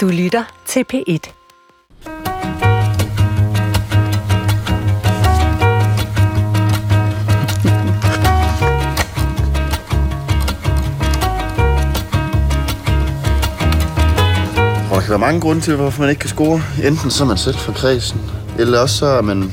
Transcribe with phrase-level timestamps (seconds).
[0.00, 1.32] Du lytter til P1.
[14.90, 16.62] Og der kan være mange grunde til, hvorfor man ikke kan score.
[16.84, 18.20] Enten så er man selv fra kredsen,
[18.58, 19.52] eller også så er man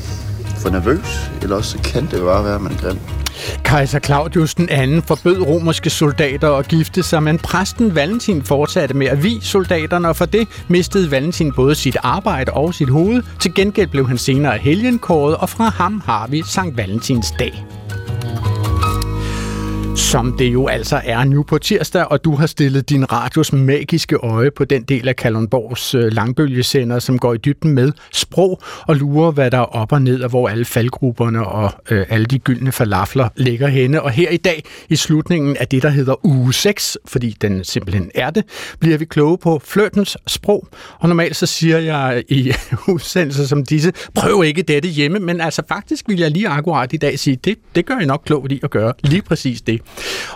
[0.57, 3.16] for nervøs, eller også så kan det bare være, at man er grim.
[3.63, 9.07] Kejser Claudius den anden forbød romerske soldater at gifte sig, men præsten Valentin fortsatte med
[9.07, 13.23] at vi soldaterne, og for det mistede Valentin både sit arbejde og sit hoved.
[13.39, 17.65] Til gengæld blev han senere helgenkåret, og fra ham har vi Sankt Valentins dag
[19.97, 24.15] som det jo altså er nu på tirsdag, og du har stillet din radios magiske
[24.15, 28.95] øje på den del af Kalundborgs øh, langbølgesender, som går i dybden med sprog og
[28.95, 32.39] lurer, hvad der er op og ned, og hvor alle faldgrupperne og øh, alle de
[32.39, 34.01] gyldne falafler ligger henne.
[34.01, 38.11] Og her i dag, i slutningen af det, der hedder uge 6, fordi den simpelthen
[38.15, 38.43] er det,
[38.79, 40.67] bliver vi kloge på fløtens sprog.
[40.99, 42.53] Og normalt så siger jeg i
[42.93, 46.97] udsendelser som disse, prøv ikke dette hjemme, men altså faktisk vil jeg lige akkurat i
[46.97, 49.81] dag sige, det, det gør jeg nok klogt i at gøre lige præcis det.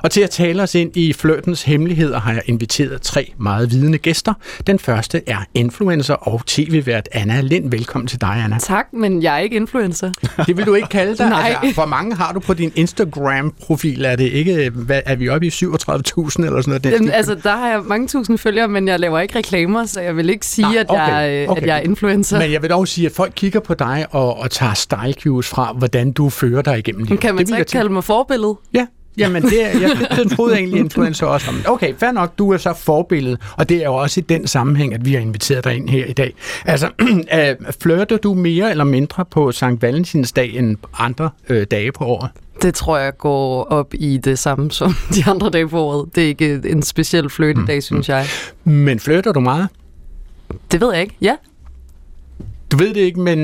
[0.03, 3.97] Og til at tale os ind i flirtens hemmeligheder har jeg inviteret tre meget vidende
[3.97, 4.33] gæster.
[4.67, 7.71] Den første er influencer og tv-vært Anna Lind.
[7.71, 8.57] Velkommen til dig, Anna.
[8.59, 10.11] Tak, men jeg er ikke influencer.
[10.47, 11.29] Det vil du ikke kalde dig?
[11.41, 11.55] Nej.
[11.61, 14.05] Altså, hvor mange har du på din Instagram-profil?
[14.05, 16.85] Er det ikke, hvad, er vi oppe i 37.000 eller sådan noget?
[16.85, 20.17] Jamen, altså, der har jeg mange tusind følgere, men jeg laver ikke reklamer, så jeg
[20.17, 21.61] vil ikke sige, Nej, at, jeg, okay, okay.
[21.61, 22.39] at jeg er influencer.
[22.39, 25.47] Men jeg vil dog sige, at folk kigger på dig og, og tager style cues
[25.47, 27.19] fra, hvordan du fører dig igennem livet.
[27.19, 28.55] kan man Det så ikke kalde mig forbillede?
[28.73, 28.85] Ja,
[29.17, 31.61] jamen det, er, jeg, troede egentlig influencer også om.
[31.67, 34.93] Okay, fair nok, du er så forbillede, og det er jo også i den sammenhæng,
[34.93, 36.33] at vi har inviteret dig ind her i dag.
[36.65, 36.89] Altså,
[37.37, 42.05] øh, flirter du mere eller mindre på Sankt Valentins dag end andre øh, dage på
[42.05, 42.29] året?
[42.61, 46.15] Det tror jeg går op i det samme som de andre dage på året.
[46.15, 48.25] Det er ikke en speciel fløtedag, synes jeg.
[48.63, 49.67] Men flirter du meget?
[50.71, 51.15] Det ved jeg ikke.
[51.21, 51.35] Ja,
[52.71, 53.39] Du ved det ikke, men,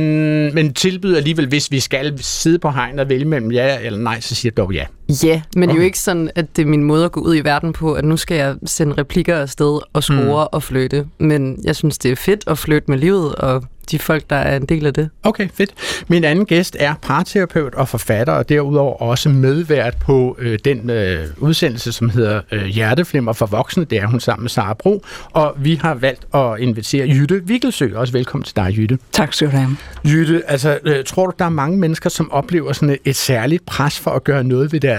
[0.55, 4.19] men tilbyder alligevel, hvis vi skal sidde på hegn og vælge mellem ja eller nej,
[4.19, 4.85] så siger du dog ja.
[5.23, 5.71] Ja men okay.
[5.71, 5.79] Okay.
[5.79, 8.05] jo ikke sådan, at det er min måde at gå ud i verden på, at
[8.05, 10.49] nu skal jeg sende replikker afsted og score mm.
[10.51, 11.07] og flytte.
[11.19, 14.55] Men jeg synes, det er fedt at flytte med livet og de folk, der er
[14.55, 15.09] en del af det.
[15.23, 15.73] Okay, fedt.
[16.07, 21.25] Min anden gæst er parterapeut og forfatter, og derudover også medvært på øh, den øh,
[21.37, 23.85] udsendelse, som hedder øh, Hjerteflimmer for voksne.
[23.85, 27.89] Det er hun sammen med Sara Bro, og vi har valgt at invitere Jytte Vikkelsø.
[27.95, 28.99] Også velkommen til dig, Jytte.
[29.11, 29.77] Tak skal du have.
[30.05, 33.65] Jytte, altså, øh, tror du, der er mange mennesker, som oplever sådan et, et særligt
[33.65, 34.96] pres for at gøre noget ved deres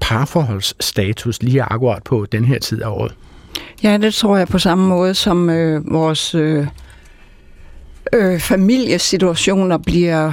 [0.00, 3.14] parforholdsstatus lige akkurat på den her tid af året?
[3.82, 6.66] Ja, det tror jeg på samme måde som øh, vores øh,
[8.12, 10.32] øh, familiesituationer bliver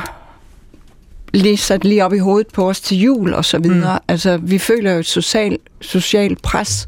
[1.33, 3.95] lige sat lige op i hovedet på os til jul og så videre.
[3.95, 4.05] Mm.
[4.07, 6.87] Altså, vi føler jo et social, social pres,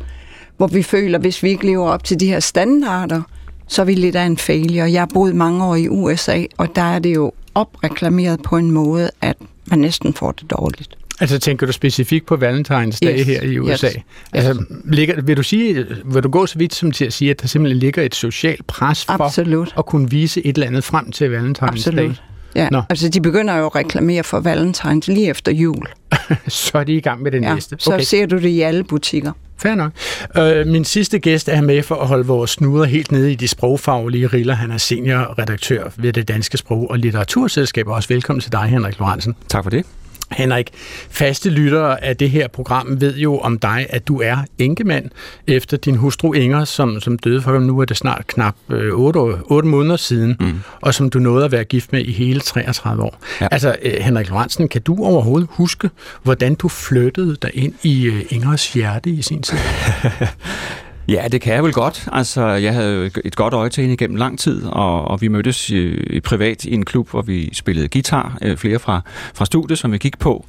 [0.57, 3.21] hvor vi føler, hvis vi ikke lever op til de her standarder,
[3.67, 4.91] så er vi lidt af en failure.
[4.91, 8.71] Jeg har boet mange år i USA, og der er det jo opreklameret på en
[8.71, 10.97] måde, at man næsten får det dårligt.
[11.21, 13.87] Altså tænker du specifikt på Valentines Day Yes, her i USA?
[13.87, 13.95] yes,
[14.33, 17.41] Altså, ligger, vil du sige, vil du gå så vidt som til at sige, at
[17.41, 19.73] der simpelthen ligger et socialt pres for Absolut.
[19.77, 21.91] at kunne vise et eller andet frem til Valentines Day?
[21.91, 22.21] Absolut.
[22.55, 22.81] Ja, Nå.
[22.89, 25.85] altså de begynder jo at reklamere for Valentines lige efter jul.
[26.47, 27.75] Så er de i gang med det Ja, næste.
[27.79, 29.31] så ser du det i alle butikker.
[29.57, 29.91] Fair nok.
[30.37, 33.47] Øh, min sidste gæst er med for at holde vores snuder helt nede i de
[33.47, 34.53] sprogfaglige riller.
[34.53, 37.87] Han er seniorredaktør ved det Danske Sprog- og Litteraturselskab.
[37.87, 39.35] Også velkommen til dig, Henrik Lorentzen.
[39.49, 39.85] Tak for det.
[40.31, 40.69] Henrik,
[41.09, 45.09] faste lyttere af det her program ved jo om dig, at du er enkemand
[45.47, 49.19] efter din hustru Inger, som, som døde for nu er det snart knap øh, 8,
[49.19, 50.59] år, 8 måneder siden, mm.
[50.81, 53.17] og som du nåede at være gift med i hele 33 år.
[53.41, 53.41] Ja.
[53.41, 53.47] Ja.
[53.51, 55.89] Altså, øh, Henrik Lorentzen, kan du overhovedet huske,
[56.23, 59.57] hvordan du flyttede dig ind i øh, Ingers hjerte i sin tid?
[61.07, 62.07] Ja, det kan jeg vel godt.
[62.11, 65.69] Altså, jeg havde et godt øje til hende igennem lang tid, og, og vi mødtes
[65.69, 69.01] i, privat i en klub, hvor vi spillede guitar, øh, flere fra,
[69.33, 70.45] fra studiet, som vi gik på.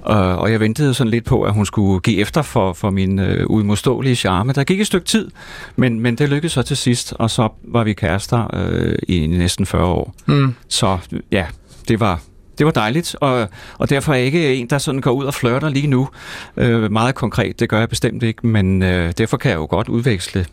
[0.00, 3.18] Og, og jeg ventede sådan lidt på, at hun skulle give efter for, for min
[3.18, 4.52] øh, udmodståelige charme.
[4.52, 5.30] Der gik et stykke tid,
[5.76, 9.66] men, men det lykkedes så til sidst, og så var vi kærester øh, i næsten
[9.66, 10.14] 40 år.
[10.26, 10.54] Mm.
[10.68, 10.98] Så
[11.32, 11.46] ja,
[11.88, 12.20] det var,
[12.58, 13.48] det var dejligt, og,
[13.78, 16.08] og derfor er jeg ikke en, der sådan går ud og flørter lige nu.
[16.56, 19.88] Øh, meget konkret, det gør jeg bestemt ikke, men øh, derfor kan jeg jo godt
[19.88, 20.46] udveksle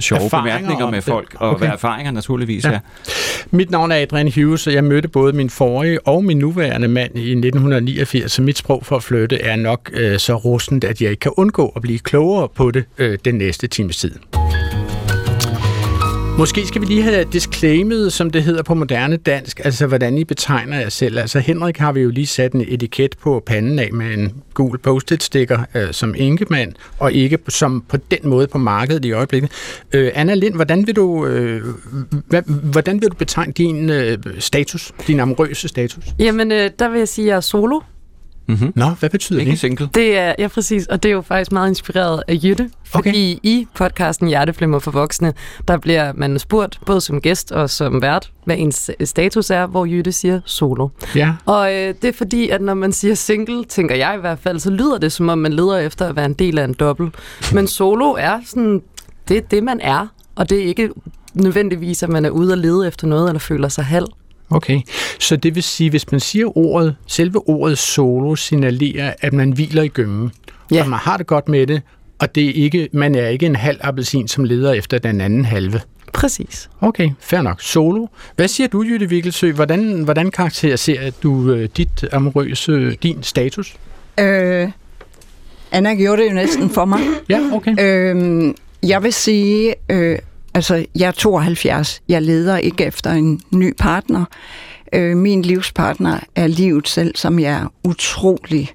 [0.00, 1.04] sjove Erfaringer bemærkninger med det.
[1.04, 1.64] folk, og Okay.
[1.64, 1.72] okay.
[1.72, 2.70] erfaringer naturligvis, Ja.
[2.70, 2.78] ja.
[3.50, 7.16] Mit navn er Adrian Hughes, og jeg mødte både min forrige og min nuværende mand
[7.18, 11.10] i 1989, så mit sprog for at flytte er nok øh, så rustent, at jeg
[11.10, 14.14] ikke kan undgå at blive klogere på det øh, den næste times tid.
[16.38, 20.24] Måske skal vi lige have disclaimet, som det hedder på moderne dansk, altså hvordan I
[20.24, 21.18] betegner jer selv.
[21.18, 24.78] Altså Henrik har vi jo lige sat en etiket på panden af med en gul
[24.78, 29.50] post-it-stikker øh, som enkemand, og ikke som på den måde på markedet i øjeblikket.
[29.92, 31.62] Øh, Anna Lind, hvordan vil du, øh,
[32.72, 36.04] hvordan vil du betegne din øh, status, din amorøse status?
[36.18, 37.80] Jamen, øh, der vil jeg sige, at jeg er solo.
[38.48, 38.72] Mm-hmm.
[38.74, 39.60] Nå, hvad betyder Ikke det?
[39.60, 39.88] single.
[39.94, 43.48] Det er, ja, præcis, og det er jo faktisk meget inspireret af Jytte, fordi okay.
[43.48, 45.34] i podcasten Hjerteflimmer for Voksne,
[45.68, 49.84] der bliver man spurgt, både som gæst og som vært, hvad ens status er, hvor
[49.84, 50.88] Jytte siger solo.
[51.14, 51.32] Ja.
[51.46, 54.58] Og øh, det er fordi, at når man siger single, tænker jeg i hvert fald,
[54.58, 57.14] så lyder det som om, man leder efter at være en del af en dobbelt.
[57.52, 58.82] Men solo er sådan,
[59.28, 60.06] det er det, man er,
[60.36, 60.90] og det er ikke
[61.34, 64.06] nødvendigvis, at man er ude og lede efter noget, eller føler sig halv.
[64.50, 64.80] Okay,
[65.18, 69.82] så det vil sige, hvis man siger ordet, selve ordet solo signalerer, at man hviler
[69.82, 70.30] i gyngen,
[70.72, 70.82] Ja.
[70.82, 71.82] og man har det godt med det,
[72.18, 75.44] og det er ikke, man er ikke en halv appelsin, som leder efter den anden
[75.44, 75.80] halve.
[76.12, 76.70] Præcis.
[76.80, 77.60] Okay, fair nok.
[77.60, 78.06] Solo.
[78.36, 79.52] Hvad siger du, Jytte Vikkelsø?
[79.52, 83.74] Hvordan, hvordan karakteriserer du øh, dit amorøse, din status?
[84.20, 84.68] Øh,
[85.72, 87.00] Anna gjorde det jo næsten for mig.
[87.28, 87.74] Ja, okay.
[87.80, 90.18] Øh, jeg vil sige, øh,
[90.56, 92.02] altså jeg er 72.
[92.08, 94.24] Jeg leder ikke efter en ny partner.
[94.92, 98.70] Øh, min livspartner er livet selv, som jeg er utrolig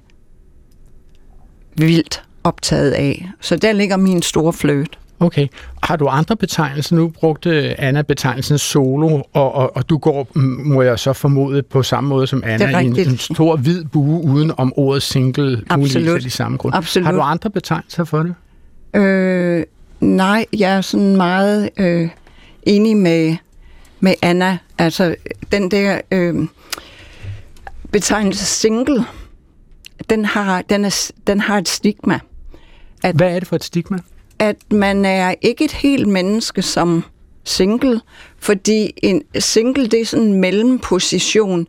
[1.76, 3.30] vildt optaget af.
[3.40, 4.98] Så der ligger min store fløt.
[5.20, 5.48] Okay.
[5.82, 6.96] Har du andre betegnelser?
[6.96, 11.82] Nu brugte Anna betegnelsen solo, og, og, og du går, må jeg så formode, på
[11.82, 16.08] samme måde som Anna, i en, en stor hvid bue uden om ordet single, muligvis
[16.08, 16.74] af de samme grund.
[16.74, 17.06] Absolut.
[17.06, 18.34] Har du andre betegnelser for det?
[19.00, 19.64] Øh,
[20.02, 22.08] nej, jeg er sådan meget øh,
[22.62, 23.36] enig med,
[24.00, 24.58] med Anna.
[24.78, 25.14] Altså,
[25.52, 26.34] den der øh,
[27.92, 29.04] betegnelse single,
[30.10, 32.20] den har, den, er, den har et stigma.
[33.02, 33.98] At- Hvad er det for et stigma?
[34.38, 37.04] At man er ikke et helt menneske som
[37.44, 38.00] single,
[38.38, 41.66] fordi en single, det er sådan en mellemposition,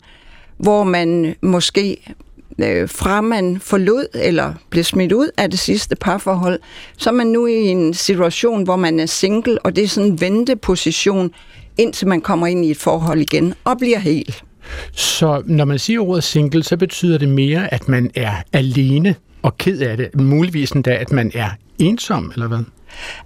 [0.58, 2.14] hvor man måske
[2.60, 6.60] øh, fra man forlod eller blev smidt ud af det sidste parforhold,
[6.98, 10.12] så er man nu i en situation, hvor man er single, og det er sådan
[10.12, 11.32] en venteposition,
[11.78, 14.44] indtil man kommer ind i et forhold igen og bliver helt.
[14.92, 19.58] Så når man siger ordet single, så betyder det mere, at man er alene og
[19.58, 20.16] ked af det.
[20.16, 22.60] Muligvis endda, at man er ensom, eller hvad?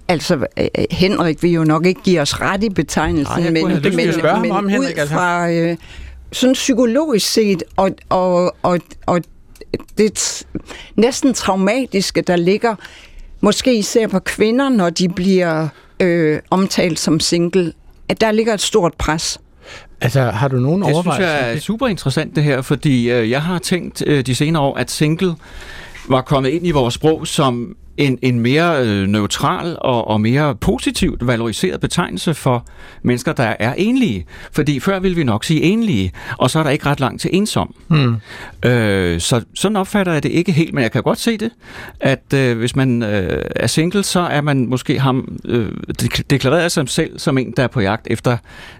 [0.08, 3.66] Altså, øh, Henrik vil jo nok ikke give os ret i betegnelsen, Nej, jeg men,
[3.66, 5.14] men, men om, ud Henrik, altså.
[5.14, 5.76] fra øh,
[6.32, 9.20] sådan psykologisk set, og, og, og, og
[9.98, 10.42] det t-
[10.96, 12.74] næsten traumatiske, der ligger,
[13.40, 15.68] måske især på kvinder, når de bliver
[16.00, 17.72] øh, omtalt som single,
[18.08, 19.38] at der ligger et stort pres.
[20.00, 21.28] Altså, har du nogen Det synes overvejelser?
[21.30, 24.76] jeg er super interessant det her, fordi øh, jeg har tænkt øh, de senere år,
[24.76, 25.34] at single
[26.08, 30.54] var kommet ind i vores sprog som en, en mere øh, neutral og, og mere
[30.54, 32.66] positivt valoriseret betegnelse for
[33.02, 34.26] mennesker, der er enlige.
[34.52, 37.30] Fordi før ville vi nok sige enlige, og så er der ikke ret langt til
[37.32, 37.74] ensom.
[37.88, 38.16] Hmm.
[38.64, 41.50] Øh, så sådan opfatter jeg det ikke helt, men jeg kan godt se det,
[42.00, 45.68] at øh, hvis man øh, er single, så er man måske ham øh,
[46.02, 48.36] dek- deklareret sig selv som en, der er på jagt efter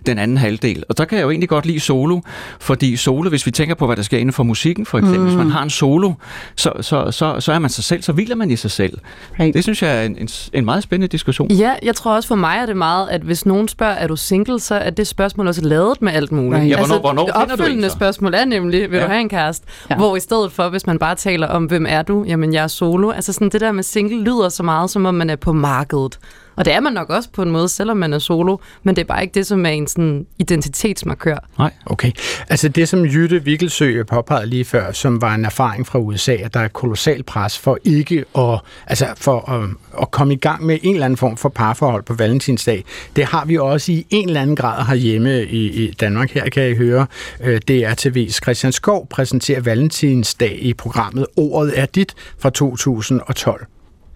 [0.06, 0.84] den anden halvdel.
[0.88, 2.20] Og der kan jeg jo egentlig godt lide solo,
[2.60, 5.26] fordi solo, hvis vi tænker på, hvad der sker inden for musikken for eksempel, mm.
[5.26, 6.12] hvis man har en solo,
[6.56, 8.98] så, så, så, så er man sig selv, så hviler man i sig selv.
[9.40, 9.54] Right.
[9.54, 11.50] Det synes jeg er en, en, en meget spændende diskussion.
[11.50, 14.16] Ja, jeg tror også for mig er det meget, at hvis nogen spørger, er du
[14.16, 16.54] single, så er det spørgsmål også lavet med alt muligt.
[16.54, 16.70] Right.
[16.70, 17.96] Ja, hvornår- hvornår du en opfølgende så?
[17.96, 19.02] spørgsmål er nemlig, vil Ja.
[19.04, 19.66] du have en kæreste?
[19.90, 19.96] Ja.
[19.96, 22.24] Hvor i stedet for, hvis man bare taler om, hvem er du?
[22.26, 23.10] Jamen, jeg er solo.
[23.10, 26.18] Altså sådan det der med single lyder så meget, som om man er på markedet.
[26.58, 29.02] Og det er man nok også på en måde, selvom man er solo, men det
[29.02, 31.38] er bare ikke det, som er en sådan identitetsmarkør.
[31.58, 31.72] Nej.
[31.86, 32.12] Okay.
[32.48, 36.54] Altså det, som Jytte Vikkelsø påpegede lige før, som var en erfaring fra USA, at
[36.54, 39.70] der er kolossal pres for ikke at, altså for at,
[40.02, 42.84] at komme i gang med en eller anden form for parforhold på valentinsdag.
[43.16, 46.30] Det har vi også i en eller anden grad herhjemme i, i Danmark.
[46.30, 47.06] Her kan I høre
[47.44, 53.66] øh, DRTV's Christian Skov præsentere valentinsdag i programmet Ordet er dit fra 2012.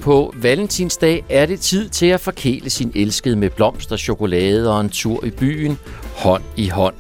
[0.03, 4.89] På valentinsdag er det tid til at forkæle sin elskede med blomster, chokolade og en
[4.89, 5.79] tur i byen,
[6.17, 6.95] hånd i hånd.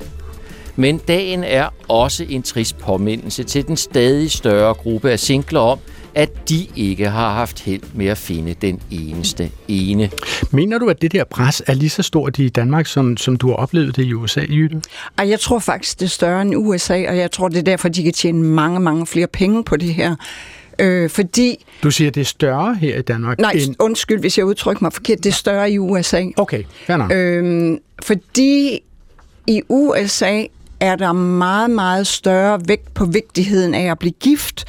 [0.77, 5.79] Men dagen er også en trist påmindelse til den stadig større gruppe af singler om,
[6.15, 10.11] at de ikke har haft held med at finde den eneste ene.
[10.51, 13.49] Mener du, at det der pres er lige så stort i Danmark, som, som du
[13.49, 14.83] har oplevet det i USA, Jytte?
[15.19, 17.89] Ej, jeg tror faktisk, det er større end USA, og jeg tror, det er derfor,
[17.89, 20.17] de kan tjene mange, mange flere penge på det her.
[20.83, 23.75] Øh, fordi, Du siger, det er større her i Danmark nej, end...
[23.79, 26.25] undskyld, hvis jeg udtrykker mig forkert, det er større i USA.
[26.37, 27.13] Okay, fair nok.
[27.13, 28.81] Øhm, fordi
[29.47, 30.45] i USA
[30.81, 34.65] er der meget, meget større vægt på vigtigheden af at blive gift.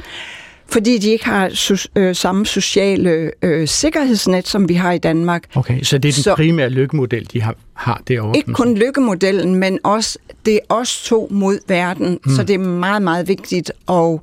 [0.67, 5.43] fordi de ikke har so- øh, samme sociale øh, sikkerhedsnet, som vi har i Danmark.
[5.55, 8.37] Okay, så det er den Så- primære lykkemodel, de har, har derovre?
[8.37, 12.19] Ikke kun lykkemodellen, men også det er os to mod verden.
[12.25, 12.35] Mm.
[12.35, 14.19] Så det er meget, meget vigtigt at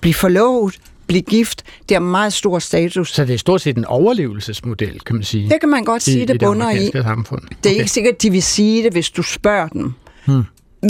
[0.00, 0.74] blive forlovet,
[1.12, 1.62] blive gift.
[1.88, 3.12] Det har meget stor status.
[3.14, 5.48] Så det er stort set en overlevelsesmodel, kan man sige.
[5.50, 6.70] Det kan man godt sige, det bunder i.
[6.70, 7.42] amerikanske samfund.
[7.64, 9.92] Det er ikke sikkert, de vil sige det, hvis du spørger dem.
[10.26, 10.42] Hmm.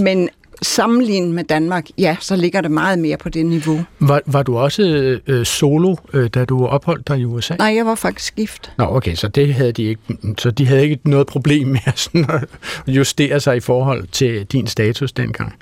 [0.02, 0.29] Men
[0.62, 3.85] sammenlignet med Danmark, ja, så ligger det meget mere på det niveau.
[4.00, 4.83] Var, var du også
[5.26, 7.55] øh, solo, øh, da du opholdt dig i USA?
[7.59, 8.73] Nej, jeg var faktisk gift.
[8.79, 10.02] Nå, okay, så det havde de ikke,
[10.38, 12.45] så de havde ikke noget problem med at sådan at
[12.87, 15.52] justere sig i forhold til din status dengang.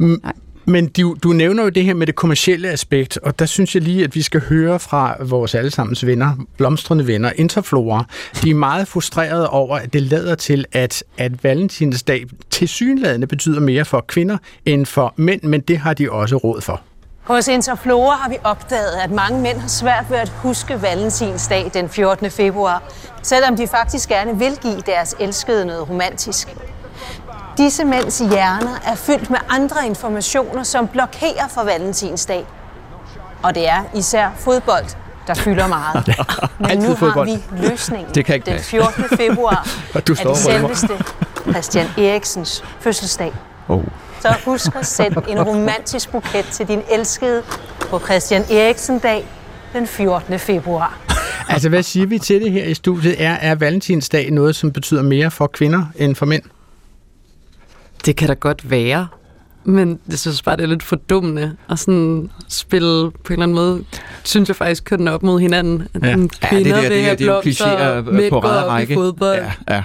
[0.00, 0.32] M- Nej.
[0.68, 3.82] Men du, du nævner jo det her med det kommercielle aspekt, og der synes jeg
[3.82, 8.04] lige, at vi skal høre fra vores allesammens venner, blomstrende venner, Interflora.
[8.42, 13.84] De er meget frustrerede over, at det lader til, at, at valentinsdag tilsyneladende betyder mere
[13.84, 16.80] for kvinder end for mænd, men det har de også råd for.
[17.22, 21.88] Hos Interflora har vi opdaget, at mange mænd har svært ved at huske Valentinsdag den
[21.88, 22.30] 14.
[22.30, 22.82] februar,
[23.22, 26.48] selvom de faktisk gerne vil give deres elskede noget romantisk.
[27.58, 32.46] Disse mænds hjerner er fyldt med andre informationer, som blokerer for Valentinsdag.
[33.42, 34.84] Og det er især fodbold,
[35.26, 36.06] der fylder meget.
[36.58, 37.28] Men altid nu har fodbold.
[37.28, 38.08] vi løsningen.
[38.14, 38.70] Det kan ikke Den passe.
[38.70, 39.04] 14.
[39.16, 39.68] februar
[40.06, 40.88] du er står det selveste
[41.50, 43.32] Christian Eriksens fødselsdag.
[43.68, 43.84] Oh.
[44.20, 47.42] Så husk at sætte en romantisk buket til din elskede
[47.80, 49.26] på Christian Eriksen-dag
[49.72, 50.38] den 14.
[50.38, 50.98] februar.
[51.48, 53.22] Altså, hvad siger vi til det her i studiet?
[53.24, 56.42] Er, er valentinsdag noget, som betyder mere for kvinder end for mænd?
[58.04, 59.06] Det kan da godt være.
[59.64, 63.54] Men jeg synes bare, det er lidt fordummende at sådan spille på en eller anden
[63.54, 63.84] måde,
[64.24, 65.88] synes jeg faktisk, kønnene op mod hinanden.
[65.94, 66.08] At Ja.
[66.08, 66.16] ja.
[66.52, 68.94] Ja, det der, det, er- det er jo klichéer mænd på række.
[68.94, 69.38] fodbold.
[69.38, 69.82] Ja, ja.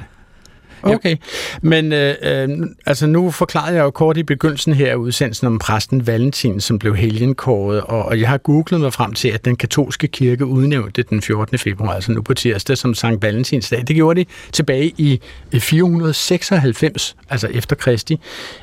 [0.84, 1.18] Okay,
[1.62, 2.50] men øh, øh,
[2.86, 6.80] altså nu forklarede jeg jo kort i begyndelsen her af udsendelsen om præsten Valentin, som
[6.80, 11.04] blev helgenkåret, og, og jeg har googlet mig frem til, at den katolske kirke udnævnte
[11.04, 11.58] den 14.
[11.58, 13.84] februar, altså nu på tirsdag, som Sankt Valentins dag.
[13.88, 15.22] Det gjorde de tilbage i
[15.60, 18.20] 496, altså efter Kristi,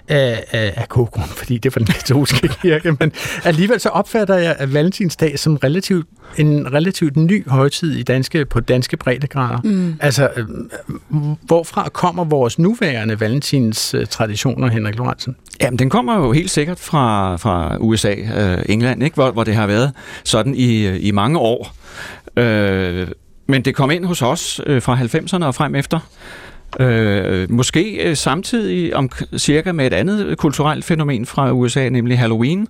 [0.08, 3.12] af, af, af god grund, fordi det var den katolske kirke, men
[3.44, 6.06] alligevel så opfatter jeg Valentins Valentinsdag som relativt,
[6.37, 9.61] en relativt ny højtid i danske, på danske breddegrader.
[9.64, 9.97] Mm.
[10.00, 10.47] Altså, øh,
[11.42, 15.37] hvorfra kommer vores nuværende valentins øh, traditioner, Henrik Lorentzen?
[15.61, 19.14] Jamen, den kommer jo helt sikkert fra, fra USA, øh, England, ikke?
[19.14, 19.92] Hvor, hvor det har været
[20.25, 21.75] sådan i, i mange år.
[22.37, 23.08] Øh,
[23.47, 26.00] men det kom ind hos os øh, fra 90'erne og frem efter.
[26.78, 32.68] Øh, måske øh, samtidig om cirka med et andet kulturelt fænomen fra USA, nemlig Halloween,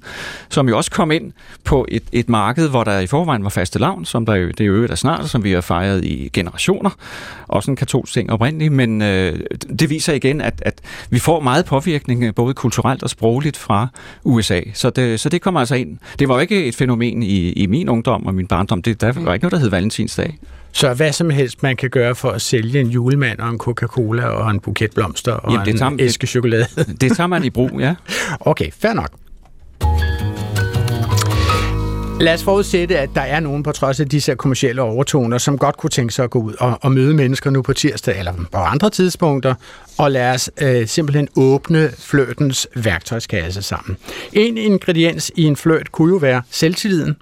[0.49, 1.33] som jo også kom ind
[1.65, 4.61] på et, et marked, hvor der i forvejen var faste lavn, som der jo, det
[4.61, 6.91] er jo øvrigt er snart, som vi har fejret i generationer.
[7.49, 9.41] Også en katolsk ting oprindeligt, men øh,
[9.79, 13.89] det viser igen, at, at vi får meget påvirkning, øh, både kulturelt og sprogligt fra
[14.25, 14.61] USA.
[14.75, 15.99] Så det, så det kommer altså ind.
[16.19, 18.83] Det var jo ikke et fænomen i, i min ungdom og min barndom.
[18.83, 20.39] Det, der var ikke noget, der hed Valentinsdag.
[20.73, 24.25] Så hvad som helst, man kan gøre for at sælge en julemand og en Coca-Cola
[24.25, 26.67] og en buket blomster og Jamen, det en tager- æske chokolade.
[27.01, 27.95] Det tager man i brug, ja.
[28.41, 29.11] Okay, fair nok.
[32.21, 35.77] Lad os forudsætte, at der er nogen på trods af disse kommersielle overtoner, som godt
[35.77, 38.59] kunne tænke sig at gå ud og, og møde mennesker nu på tirsdag eller på
[38.59, 39.55] andre tidspunkter,
[39.99, 43.97] og lad os øh, simpelthen åbne fløtens værktøjskasse sammen.
[44.33, 47.17] En ingrediens i en flirt kunne jo være selvtilliden.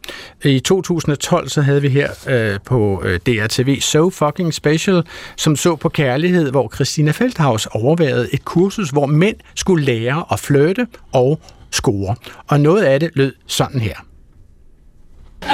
[0.44, 5.02] I 2012 så havde vi her øh, på øh, DRTV So Fucking Special,
[5.36, 10.40] som så på kærlighed, hvor Christina Feldhaus overvejede et kursus, hvor mænd skulle lære at
[10.40, 12.16] flirte og score.
[12.46, 13.96] Og noget af det lød sådan her.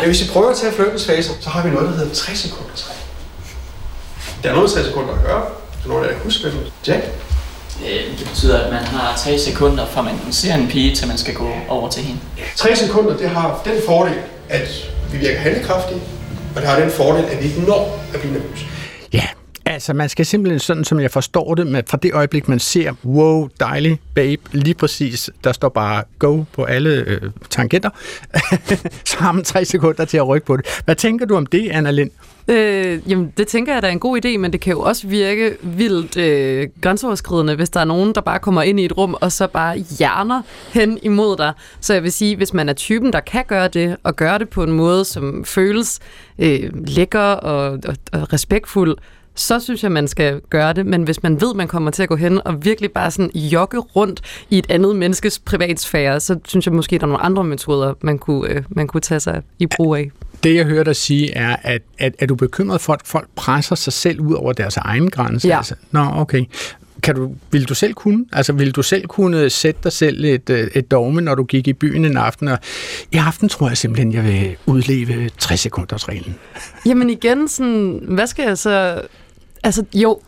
[0.00, 2.34] Ja, hvis vi prøver at tage flirtens faser, så har vi noget, der hedder 3
[2.36, 2.92] sekunder træ.
[4.42, 5.44] Der er noget med 3 sekunder at gøre.
[5.82, 6.72] Så nogen af jer kan huske det.
[6.88, 7.04] Jack?
[7.86, 11.18] Øh, Det betyder, at man har 3 sekunder fra man ser en pige, til man
[11.18, 12.20] skal gå over til hende.
[12.56, 14.14] 3 sekunder, det har den fordel,
[14.48, 14.68] at
[15.12, 16.00] vi virker handlekraftige,
[16.56, 18.64] og det har den fordel, at vi ikke når at blive nervøse.
[19.12, 19.26] Ja,
[19.66, 22.92] altså man skal simpelthen, sådan som jeg forstår det, med, fra det øjeblik, man ser,
[23.04, 27.90] wow, dejlig babe, lige præcis, der står bare go på alle øh, tangenter,
[29.10, 30.66] så har man tre sekunder til at rykke på det.
[30.84, 32.10] Hvad tænker du om det, Anna Lind?
[32.48, 35.06] Øh, jamen, det tænker jeg, der er en god idé, men det kan jo også
[35.06, 39.16] virke vildt øh, grænseoverskridende, hvis der er nogen, der bare kommer ind i et rum,
[39.20, 40.42] og så bare hjerner
[40.72, 41.52] hen imod dig.
[41.80, 44.48] Så jeg vil sige, hvis man er typen, der kan gøre det, og gøre det
[44.48, 46.00] på en måde, som føles
[46.38, 48.96] øh, lækker og, og, og respektfuld,
[49.34, 50.86] så synes jeg, man skal gøre det.
[50.86, 53.78] Men hvis man ved, man kommer til at gå hen og virkelig bare sådan jogge
[53.78, 57.94] rundt i et andet menneskes privatsfære, så synes jeg måske, der er nogle andre metoder,
[58.00, 60.10] man kunne, øh, man kunne tage sig i brug af.
[60.42, 63.74] Det, jeg hører dig sige, er, at, at er du bekymret for, at folk presser
[63.76, 65.48] sig selv ud over deres egen grænse?
[65.48, 65.56] Ja.
[65.56, 66.44] Altså, nå, okay.
[67.02, 68.24] kan du, vil du selv kunne?
[68.32, 71.68] Altså, vil du selv kunne sætte dig selv et, øh, et dogme, når du gik
[71.68, 72.48] i byen en aften?
[72.48, 72.58] Og
[73.12, 76.34] i aften tror jeg simpelthen, jeg vil udleve 60 sekunders reglen.
[76.86, 79.00] Jamen igen, sådan, hvad skal jeg så...
[79.62, 80.20] Altså, jo,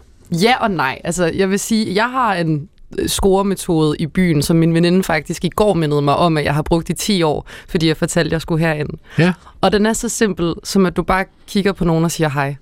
[0.42, 1.00] ja og nej.
[1.04, 5.44] Altså, jeg vil sige, jeg har en øh, scoremetode i byen, som min veninde faktisk
[5.44, 8.28] i går mindede mig om, at jeg har brugt i 10 år, fordi jeg fortalte,
[8.28, 8.88] at jeg skulle herind.
[9.18, 9.32] Ja.
[9.60, 12.56] Og den er så simpel, som at du bare kigger på nogen og siger hej.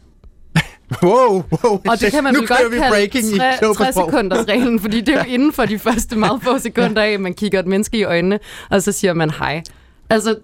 [1.02, 1.80] Wow, wow.
[1.88, 3.94] Og det kan man nu vel godt vi kalde breaking i 60, klog på 60
[3.94, 4.10] sprog.
[4.10, 7.20] sekunders reglen, fordi det er jo inden for de første meget få sekunder af, at
[7.20, 8.38] man kigger et menneske i øjnene,
[8.70, 9.62] og så siger man hej.
[10.10, 10.36] Altså,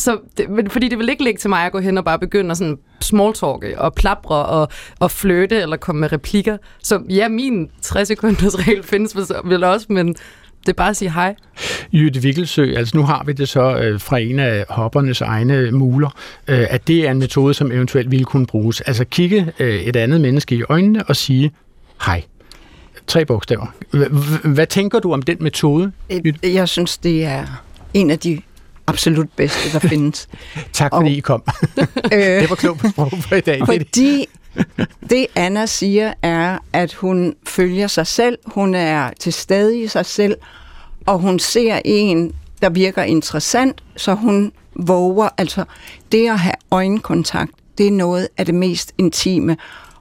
[0.00, 2.18] så det, men fordi det vil ikke ligge til mig at gå hen og bare
[2.18, 4.68] begynde at sådan smalltalke og plapre og,
[5.00, 6.56] og flirte eller komme med replikker.
[6.82, 11.10] Så ja, min 60 sekunders regel findes vel- også, men det er bare at sige
[11.12, 11.34] hej.
[11.92, 16.08] Jytte Vikkelsø, altså nu har vi det så øh, fra en af hoppernes egne muler,
[16.48, 18.80] øh, at det er en metode, som eventuelt ville kunne bruges.
[18.80, 21.50] Altså kigge øh, et andet menneske i øjnene og sige
[22.06, 22.22] hej.
[23.06, 23.66] Tre bogstaver.
[24.48, 25.92] Hvad tænker du om den metode?
[26.08, 27.46] Et- Jeg synes, det er
[27.94, 28.40] en af de
[28.86, 30.28] absolut bedste, der findes.
[30.72, 31.42] Tak fordi I kom.
[32.12, 33.60] Øh, det var klogt sprog for i dag.
[33.66, 34.26] Fordi
[35.10, 40.06] det Anna siger er, at hun følger sig selv, hun er til stede i sig
[40.06, 40.36] selv,
[41.06, 45.28] og hun ser en, der virker interessant, så hun våger.
[45.38, 45.64] Altså,
[46.12, 49.56] det at have øjenkontakt, det er noget af det mest intime.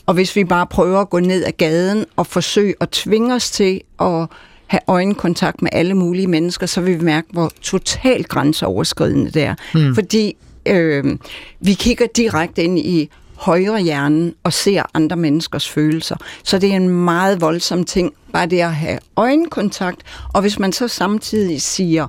[0.06, 3.52] Og hvis vi bare prøver at gå ned ad gaden og forsøge at tvinge os
[3.52, 4.28] til at
[4.68, 9.56] have øjenkontakt med alle mulige mennesker, så vil vi mærke, hvor totalt grænseoverskridende det er.
[9.74, 9.96] Mm.
[9.96, 11.18] Fordi øh,
[11.60, 16.16] vi kigger direkte ind i højre hjernen og ser andre menneskers følelser.
[16.44, 20.02] Så det er en meget voldsom ting, bare det at have øjenkontakt.
[20.34, 22.08] Og hvis man så samtidig siger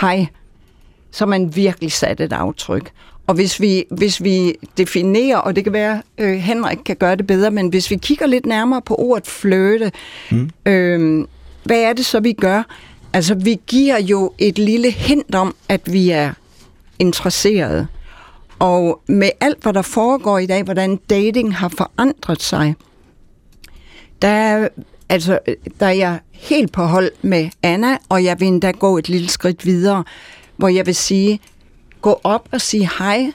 [0.00, 0.26] hej,
[1.10, 2.90] så man virkelig sat et aftryk.
[3.26, 7.26] Og hvis vi, hvis vi definerer, og det kan være, øh, Henrik kan gøre det
[7.26, 9.92] bedre, men hvis vi kigger lidt nærmere på ordet flirte,
[10.30, 10.50] mm.
[10.66, 11.26] øh,
[11.66, 12.62] hvad er det så, vi gør?
[13.12, 16.32] Altså, vi giver jo et lille hint om, at vi er
[16.98, 17.86] interesserede.
[18.58, 22.74] Og med alt, hvad der foregår i dag, hvordan dating har forandret sig,
[24.22, 24.68] der er,
[25.08, 25.38] altså,
[25.80, 29.28] der er jeg helt på hold med Anna, og jeg vil endda gå et lille
[29.28, 30.04] skridt videre,
[30.56, 31.40] hvor jeg vil sige,
[32.00, 33.32] gå op og sige hej,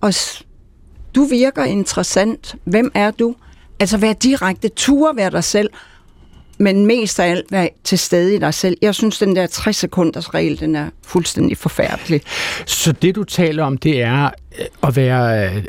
[0.00, 0.14] og
[1.14, 2.56] du virker interessant.
[2.64, 3.34] Hvem er du?
[3.80, 5.70] Altså vær direkte, ture være dig selv,
[6.60, 8.76] men mest af alt være til stede i dig selv.
[8.82, 12.20] Jeg synes, den der 60 sekunders regel, den er fuldstændig forfærdelig.
[12.66, 14.24] Så det, du taler om, det er
[14.58, 15.46] øh, at være...
[15.46, 15.62] øh, øh,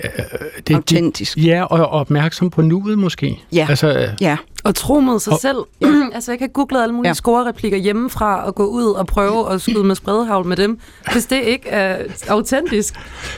[0.67, 1.35] det, Autentisk.
[1.35, 3.39] Det, ja, og opmærksom på nuet måske.
[3.53, 3.65] Ja.
[3.69, 5.57] Altså, øh, Ja, Og tro mod sig Og- selv.
[6.15, 7.09] altså, jeg kan google alle mulige Ja.
[7.09, 7.13] ja.
[7.13, 10.79] scorereplikker hjemmefra og gå ud og prøve at skyde med spredhavl med dem,
[11.13, 11.97] hvis det ikke er
[12.27, 12.93] autentisk.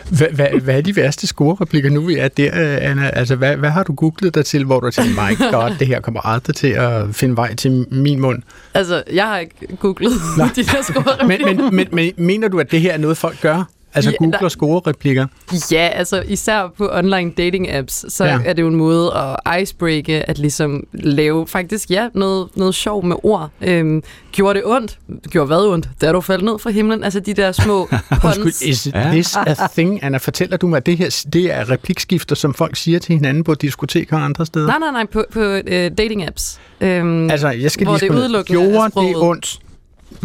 [0.10, 3.10] hvad, hvad, hvad er de værste scorereplikker nu, vi er der, øh, Anna?
[3.14, 6.00] Altså, hvad, hvad har du googlet dig til, hvor du tænker, my god, det her
[6.02, 8.42] kommer aldrig til at finde vej til min mund?
[8.74, 10.12] Altså, jeg har ikke googlet
[10.56, 11.46] de der scorereplikker.
[11.48, 13.64] Men, men, men, men mener du, at det her er noget, folk gør?
[13.96, 15.26] Altså Ja, googler der- scorereplikker?
[15.72, 18.40] Ja, altså især på online dating apps, så Ja.
[18.46, 19.12] er det jo en måde
[19.46, 23.50] at icebreake, at ligesom lave faktisk, ja, noget, noget sjov med ord.
[23.62, 25.00] Øhm, gjorde det ondt?
[25.30, 25.90] Gjorde hvad ondt?
[26.02, 27.04] Da du faldt ned fra himlen?
[27.04, 27.88] Altså de der små
[28.22, 28.38] puns.
[28.38, 29.10] Undskyld, is Ja.
[29.12, 30.04] this a thing?
[30.04, 33.44] Anna, fortæller du mig, at det her det er replikskifter, som folk siger til hinanden
[33.44, 34.68] på diskoteker og andre steder?
[34.68, 36.60] Nej, nej, nej, på, på øh, dating apps.
[36.82, 39.60] Øhm, Altså, jeg skal lige det udelukkende Gjorde det ondt,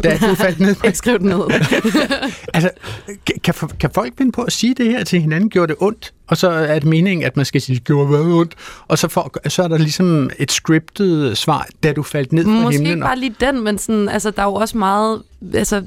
[0.03, 0.77] da du faldt ned?
[0.85, 1.41] jeg skrev det ned.
[2.55, 2.71] Altså,
[3.45, 5.51] kan, kan folk finde på at sige det her til hinanden?
[5.51, 6.13] Gjorde det ondt?
[6.29, 8.55] Og så er det meningen, at man skal sige, gjorde hvad ondt?
[8.89, 12.51] Og så, for, så er der ligesom et scriptet svar, da du faldt ned fra
[12.51, 12.93] Måske himlen.
[12.93, 15.23] ikke bare lige den, men sådan, altså, der er jo også meget...
[15.55, 15.83] Altså,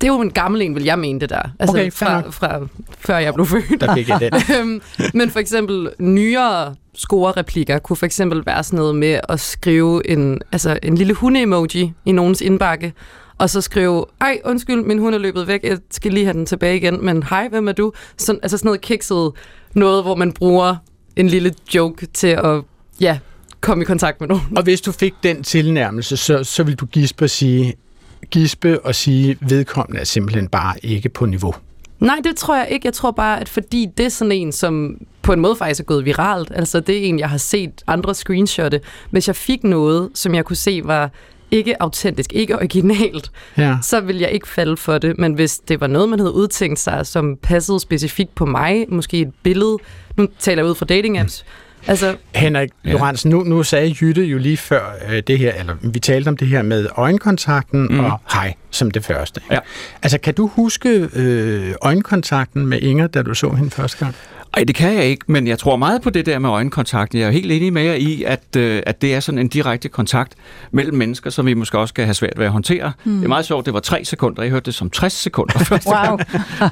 [0.00, 1.42] det er jo en gammel en, vil jeg mene det der.
[1.58, 2.58] Altså, Okay, fra, fra,
[2.98, 3.80] før jeg blev født.
[3.80, 4.32] Der fik jeg den.
[4.60, 4.80] Øhm,
[5.14, 10.40] Men for eksempel nyere score-replikker kunne for eksempel være sådan noget med at skrive en,
[10.52, 12.92] altså en lille hunde-emoji i nogens indbakke,
[13.38, 16.46] og så skrive, ej, undskyld, min hund er løbet væk, jeg skal lige have den
[16.46, 17.92] tilbage igen, men hej, hvem er du?
[18.16, 19.30] Sådan, altså sådan noget kikset
[19.74, 20.76] noget, hvor man bruger
[21.16, 22.62] en lille joke til at,
[23.00, 23.18] ja,
[23.60, 24.56] komme i kontakt med nogen.
[24.56, 27.74] Og hvis du fik den tilnærmelse, så, så vil du gispe og sige,
[28.30, 31.54] gispe og sige, vedkommende er simpelthen bare ikke på niveau.
[32.00, 32.86] Nej, det tror jeg ikke.
[32.86, 35.84] Jeg tror bare, at fordi det er sådan en, som på en måde faktisk er
[35.84, 40.10] gået viralt, altså det er en, jeg har set andre screenshotte, hvis jeg fik noget,
[40.14, 41.10] som jeg kunne se var
[41.52, 43.76] ikke autentisk, ikke originalt, Ja.
[43.82, 45.18] så vil jeg ikke falde for det.
[45.18, 49.20] Men hvis det var noget, man havde udtænkt sig, som passede specifikt på mig, måske
[49.20, 49.76] et billede,
[50.16, 51.44] nu taler jeg ud fra dating apps,
[51.86, 52.92] altså Henrik Ja.
[52.92, 56.36] Lorentzen, nu, nu sagde Jytte jo lige før øh, det her, eller vi talte om
[56.36, 57.94] det her med øjenkontakten Mm.
[57.94, 58.04] mm.
[58.04, 59.40] og hej som det første.
[59.50, 59.58] Ja.
[60.02, 64.14] Altså, kan du huske øh, øjenkontakten med Inger, da du så hende første gang?
[64.56, 67.14] Nej, det kan jeg ikke, men jeg tror meget på det der med øjenkontakt.
[67.14, 69.88] Jeg er helt enig med jer i, at, øh, at det er sådan en direkte
[69.88, 70.32] kontakt
[70.70, 72.92] mellem mennesker, som vi måske også skal have svært ved at håndtere.
[73.04, 73.16] Hmm.
[73.16, 74.42] Det er meget sjovt, det var tre sekunder.
[74.42, 76.16] Jeg hørte det som 60 sekunder første Wow.
[76.16, 76.20] gang.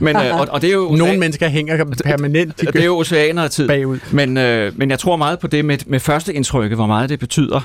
[0.01, 2.61] Men, øh, og, og det er jo Nogle mennesker hænger permanent.
[2.61, 3.69] De det er jo oceaner af tid.
[3.69, 3.99] bagud.
[4.13, 7.19] Men, øh, men jeg tror meget på det med, med første indtrykket, hvor meget det
[7.19, 7.61] betyder.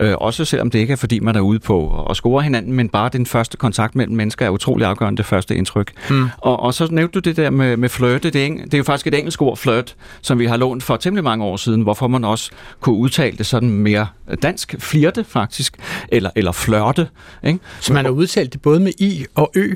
[0.00, 2.88] Øh, også selvom det ikke er, fordi man er ude på at score hinanden, men
[2.88, 5.92] bare den første kontakt mellem mennesker er utrolig afgørende, det første indtryk.
[6.08, 6.28] Hmm.
[6.38, 8.30] Og, og så nævnte du det der med, med flirte.
[8.30, 10.96] Det er, det er jo faktisk et engelsk ord, flirt, som vi har lånt for
[10.96, 14.06] temmelig mange år siden, hvorfor man også kunne udtale det sådan mere
[14.42, 14.74] dansk.
[14.78, 15.76] Flirte, faktisk.
[16.08, 17.08] Eller, eller flørte.
[17.44, 17.58] Ikke?
[17.80, 19.74] Så man har udtalt det både med i og ø.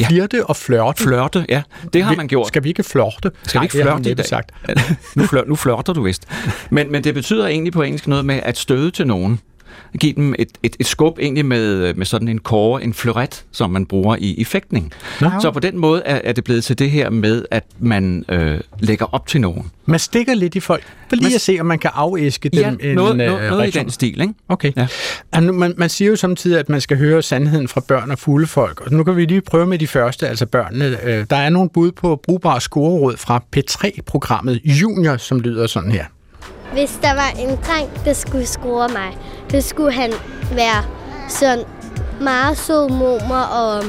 [0.00, 0.08] Ja.
[0.08, 1.02] Flirte og flørte.
[1.02, 1.62] Flørte, ja.
[1.92, 2.48] Det har Vi- man gjort.
[2.48, 3.30] Skal vi ikke flørte?
[3.42, 4.26] Skal vi ikke flørte i dag?
[4.26, 4.50] sagt.
[5.16, 6.26] nu, flør, nu flørter du vist.
[6.70, 9.40] Men, men det betyder egentlig på engelsk noget med at støde til nogen.
[10.00, 13.70] Give dem et, et, et skub egentlig med, med sådan en kåre, en fleuret, som
[13.70, 14.92] man bruger i, i fægtning.
[15.20, 15.30] Nå.
[15.40, 18.60] Så på den måde er, er det blevet til det her med, at man øh,
[18.78, 19.70] lægger op til nogen.
[19.86, 22.60] Man stikker lidt i folk, for lige Man- at se, om man kan afæske dem
[22.60, 24.34] Ja, en noget, noget, øh, noget i den stil, ikke?
[24.48, 24.72] Okay.
[24.76, 24.86] Ja.
[25.34, 25.40] Ja.
[25.40, 28.80] Man, man siger jo samtidig, at man skal høre sandheden fra børn og fulde folk.
[28.80, 30.96] Og nu kan vi lige prøve med de første, altså børnene.
[31.04, 36.04] Øh, Der er nogle bud på brugbare scoreråd fra P3-programmet Junior, som lyder sådan her.
[36.72, 39.18] Hvis der var en dreng, der skulle score mig,
[39.50, 40.12] så skulle han
[40.52, 40.84] være
[41.28, 41.64] sådan
[42.20, 43.84] meget sød mormor og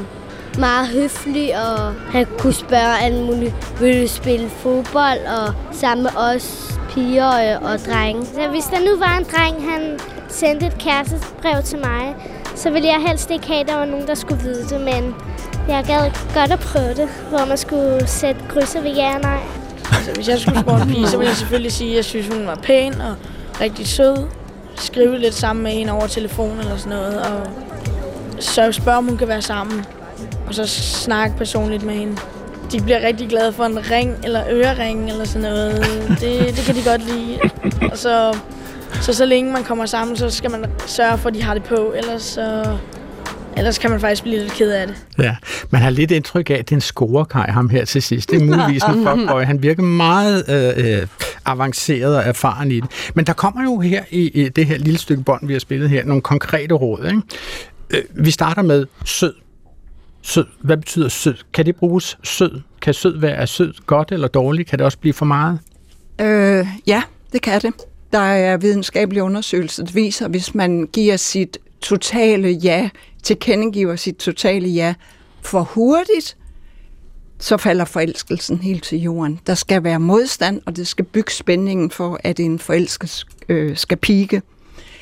[0.59, 3.81] meget høflig, og han kunne spørge alt muligt.
[3.81, 8.25] Vil du spille fodbold og sammen med os piger og, og drenge?
[8.25, 12.15] Så hvis der nu var en dreng, han sendte et kærestebrev til mig,
[12.55, 15.15] så ville jeg helst ikke have, at der var nogen, der skulle vide det, men
[15.67, 19.39] jeg gad godt at prøve det, hvor man skulle sætte krydser ved ja og nej.
[19.91, 22.27] Så hvis jeg skulle score en pige, så ville jeg selvfølgelig sige, at jeg synes,
[22.27, 23.15] hun var pæn og
[23.61, 24.27] rigtig sød.
[24.75, 27.21] Skrive lidt sammen med hende over telefon eller sådan noget.
[27.21, 27.47] Og
[28.39, 29.85] så spørge, om hun kan være sammen.
[30.47, 32.17] Og så snakke personligt med hende.
[32.71, 35.79] De bliver rigtig glade for en ring eller ørering eller sådan noget.
[36.09, 37.39] Det, det kan de godt lide.
[37.91, 38.37] Og så,
[39.01, 41.63] så så længe man kommer sammen, så skal man sørge for, at de har det
[41.63, 41.93] på.
[41.97, 42.77] Ellers, så,
[43.57, 44.95] ellers kan man faktisk blive lidt ked af det.
[45.19, 45.35] Ja,
[45.69, 48.31] man har lidt indtryk af, at det er en scorekaj, ham her til sidst.
[48.31, 49.43] Det er muligvis en fuckboy.
[49.43, 51.07] Han virker meget øh, øh,
[51.45, 53.11] avanceret og erfaren i det.
[53.15, 55.89] Men der kommer jo her i, i det her lille stykke bånd, vi har spillet
[55.89, 57.05] her, nogle konkrete råd.
[57.05, 57.21] Ikke?
[57.89, 59.33] Øh, vi starter med sød.
[60.21, 60.45] Sød.
[60.61, 61.35] Hvad betyder sød?
[61.53, 62.61] Kan det bruges sød?
[62.81, 64.69] Kan sød være er sød godt eller dårligt?
[64.69, 65.59] Kan det også blive for meget?
[66.21, 67.01] Øh, ja,
[67.33, 67.73] det kan det.
[68.11, 72.89] Der er videnskabelige undersøgelser, der viser, at hvis man giver sit totale ja,
[73.23, 74.93] tilkendegiver sit totale ja
[75.41, 76.37] for hurtigt,
[77.39, 79.39] så falder forelskelsen helt til jorden.
[79.47, 83.97] Der skal være modstand, og det skal bygge spændingen for, at en forelskelse øh, skal
[83.97, 84.41] pike.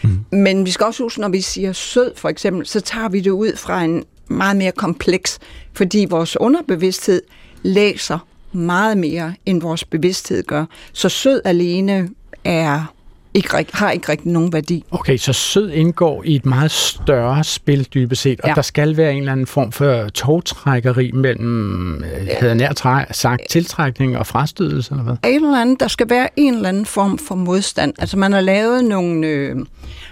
[0.04, 0.26] Mm.
[0.32, 3.32] Men vi skal også huske, når vi siger sød for eksempel, så tager vi det
[3.32, 5.40] ud fra en meget mere kompleks,
[5.74, 7.22] fordi vores underbevidsthed
[7.64, 8.20] læser
[8.52, 10.66] meget mere, end vores bevidsthed gør.
[10.94, 12.10] Så sød alene
[12.44, 12.95] er
[13.36, 14.84] ikke, har ikke rigtig nogen værdi.
[14.92, 18.54] Okay, så sød indgår i et meget større spil dybest set, og Ja.
[18.54, 24.18] der skal være en eller anden form for togtrækkeri mellem, øh, havde nær sagt, tiltrækning
[24.18, 25.16] og frastødelse, eller hvad?
[25.24, 27.94] En eller anden, der skal være en eller anden form for modstand.
[28.00, 29.56] Altså man har lavet nogle øh,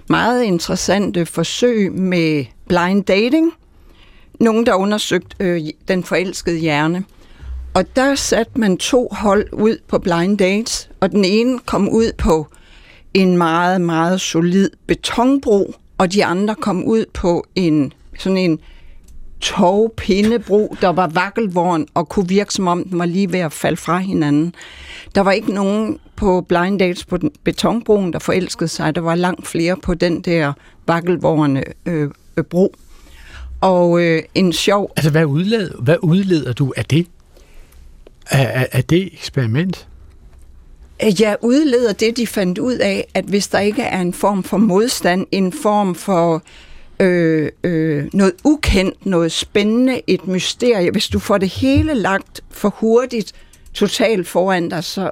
[0.10, 3.52] meget interessante forsøg med blind dating.
[4.40, 7.04] Nogen, der undersøgt øh, den forelskede hjerne.
[7.74, 12.12] Og der satte man to hold ud på blind dates, og den ene kom ud
[12.18, 12.48] på
[13.14, 18.60] en meget, meget solid betonbro, og de andre kom ud på en sådan en
[19.44, 23.78] togpindebro, der var vakkelvogn og kunne virke som om den var lige ved at falde
[23.78, 24.56] fra hinanden.
[25.16, 28.96] Der var ikke nogen på blind dates på den betonbroen, der forelskede sig.
[28.96, 30.54] Der var langt flere på den der
[30.88, 32.76] vakkelvårende øh, øh, bro.
[33.62, 34.92] Og øh, en sjov...
[34.96, 37.08] Altså, hvad udleder, hvad udleder du af det?
[38.30, 39.88] Af, af, af det eksperiment?
[41.20, 44.58] Jeg udleder det, de fandt ud af, at hvis der ikke er en form for
[44.58, 46.42] modstand, en form for
[47.00, 52.70] øh, øh, noget ukendt, noget spændende, et mysterie, hvis du får det hele lagt for
[52.80, 53.32] hurtigt
[53.74, 55.10] totalt foran dig, så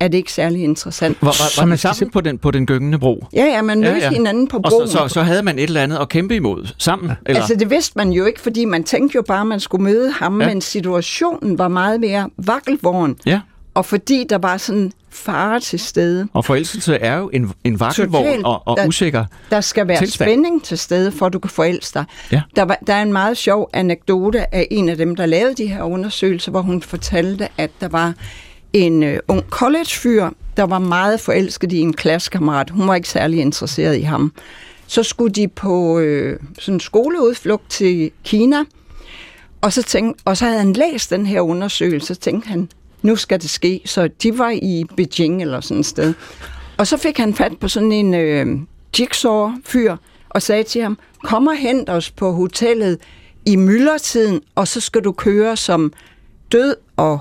[0.00, 1.16] er det ikke særlig interessant.
[1.20, 3.24] Var, var, Så var man sammen på den, på den gyngende bro?
[3.32, 4.10] Ja, ja, man mødte ja, ja.
[4.10, 4.88] hinanden på Og broen.
[4.88, 7.12] så, så, så havde man et eller andet at kæmpe imod sammen?
[7.26, 7.40] Eller?
[7.40, 10.10] Altså det vidste man jo ikke, fordi man tænkte jo bare, at man skulle møde
[10.10, 10.46] ham, Ja.
[10.46, 10.52] ja.
[10.54, 13.16] men situationen var meget mere vakkelvogn.
[13.26, 13.40] Ja,
[13.74, 18.44] Og fordi der var sådan fare til stede, og forelskelse er jo en, en vakkelvogn
[18.44, 19.24] og, og Der- usikker.
[19.50, 20.28] der skal være Tilstand.
[20.30, 22.04] spænding til stede, for at du kan forelske dig.
[22.32, 22.42] Ja.
[22.56, 25.66] Der, var, der er en meget sjov anekdote af en af dem, der lavede de
[25.66, 28.14] her undersøgelser, hvor hun fortalte, at der var
[28.72, 32.70] en øh, ung collegefyr, der var meget forelsket i en klassekammerat.
[32.70, 34.32] Hun var ikke særlig interesseret i ham.
[34.86, 38.56] Så skulle de på øh, sådan en skoleudflugt til Kina,
[39.60, 42.68] og så, tænkte, og så havde han læst den her undersøgelse, så tænkte han,
[43.04, 43.80] nu skal det ske.
[43.84, 46.14] Så de var i Beijing eller sådan et sted.
[46.76, 48.46] Og så fik han fat på sådan en øh,
[48.98, 49.96] jigsaw-fyr
[50.30, 52.98] og sagde til ham, kom og hent os på hotellet
[53.46, 55.92] i myldretiden, og så skal du køre som
[56.52, 57.18] død og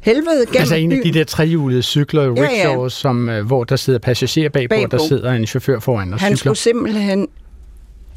[0.00, 2.42] helvede gennem Altså en af de der trehjulede cykler, Ja, ja.
[2.42, 4.84] rickshaws, som, øh, hvor der sidder passagerer bagpå, Bagpå.
[4.84, 6.36] og der sidder en chauffør foran og Han cykler.
[6.36, 7.28] skulle simpelthen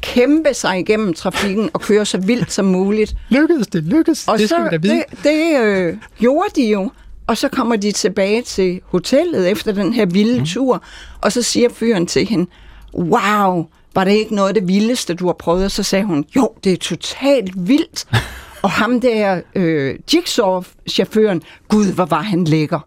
[0.00, 3.14] kæmpe sig igennem trafikken og køre så vildt som muligt.
[3.28, 3.84] Lykkedes det?
[3.84, 4.28] Lykkedes?
[4.28, 5.04] Og det så, skal vi da vide.
[5.10, 6.90] det, det øh, gjorde de jo.
[7.26, 10.46] Og så kommer de tilbage til hotellet efter den her vilde mm.
[10.46, 10.82] tur,
[11.20, 12.50] og så siger fyren til hende,
[12.94, 15.64] wow, var det ikke noget af det vildeste, du har prøvet?
[15.64, 18.06] Og så sagde hun, jo, det er totalt vildt.
[18.62, 22.80] og ham der øh, jigsaw-chaufføren, gud, hvor var han lækker.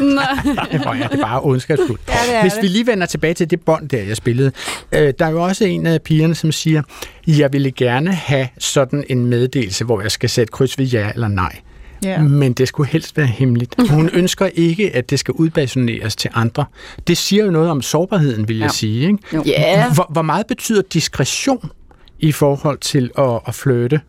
[0.14, 0.78] Nej.
[0.82, 2.02] Hvor er det bare ondskabsfuldt.
[2.08, 2.62] Ja, det Hvis det.
[2.62, 4.52] vi lige vender tilbage til det bånd, der jeg spillede.
[4.92, 6.82] Øh, der er jo også en af pigerne, som siger,
[7.26, 11.28] jeg ville gerne have sådan en meddelelse, hvor jeg skal sætte kryds ved ja eller
[11.28, 11.56] nej.
[12.04, 12.20] Ja.
[12.22, 13.74] Men det skulle helst være hemmeligt.
[13.90, 16.64] Hun ønsker ikke, at det skal udbasuneres til andre.
[17.06, 18.72] Det siger jo noget om sårbarheden, vil jeg Ja.
[18.72, 19.06] sige.
[19.06, 19.18] Ikke?
[19.34, 19.42] Jo.
[19.46, 19.92] Ja.
[19.94, 21.70] Hvor, hvor meget betyder diskretion
[22.18, 24.00] i forhold til at, at flytte?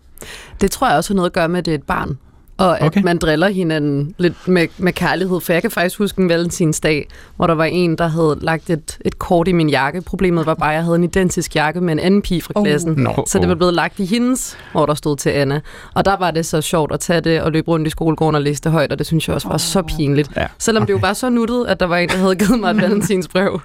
[0.61, 2.17] Det tror jeg også har noget at gøre med, at det er et barn.
[2.57, 2.85] Og at Okay.
[2.87, 3.01] okay.
[3.03, 5.41] man driller hinanden lidt med, med kærlighed.
[5.41, 8.97] For jeg kan faktisk huske en valentinsdag, hvor der var en, der havde lagt et,
[9.05, 10.01] et kort i min jakke.
[10.01, 12.65] Problemet var bare, at jeg havde en identisk jakke med en anden pige fra Oh.
[12.65, 12.93] klassen.
[12.97, 13.57] Nå, Så det var oh.
[13.57, 15.61] blevet lagt i hendes, hvor der stod til Anna.
[15.93, 18.41] Og der var det så sjovt at tage det og løbe rundt i skolegården og
[18.41, 20.29] læse det højt, og det synes jeg også var så pinligt.
[20.37, 20.45] Ja.
[20.59, 22.81] Selvom det jo var så nuttet, at der var en, der havde givet mig et
[22.87, 23.59] valentinsbrev.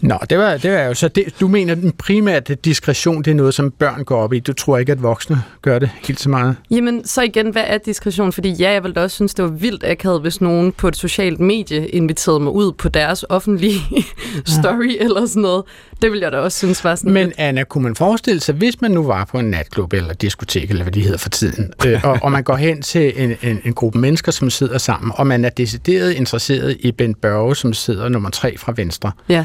[0.00, 3.34] Nå, det var, det var jo så det, du mener den primært, diskretion det er
[3.34, 4.38] noget, som børn går op i.
[4.40, 6.56] Du tror ikke, at voksne gør det helt så meget?
[6.70, 8.32] Jamen, så igen, hvad er diskretion?
[8.32, 10.96] Fordi ja, jeg ville da også synes, det var vildt akavet, hvis nogen på et
[10.96, 13.80] socialt medie inviterede mig ud på deres offentlige
[14.60, 15.64] story eller sådan noget.
[16.02, 18.54] Det ville jeg da også synes var sådan Men lidt- Anna, kunne man forestille sig,
[18.54, 21.72] hvis man nu var på en natklub eller diskotek, eller hvad de hedder for tiden,
[21.86, 25.12] øh, og, og man går hen til en, en, en gruppe mennesker, som sidder sammen,
[25.14, 29.44] og man er decideret interesseret i Bent Børge, som sidder nummer tre fra venstre, Ja.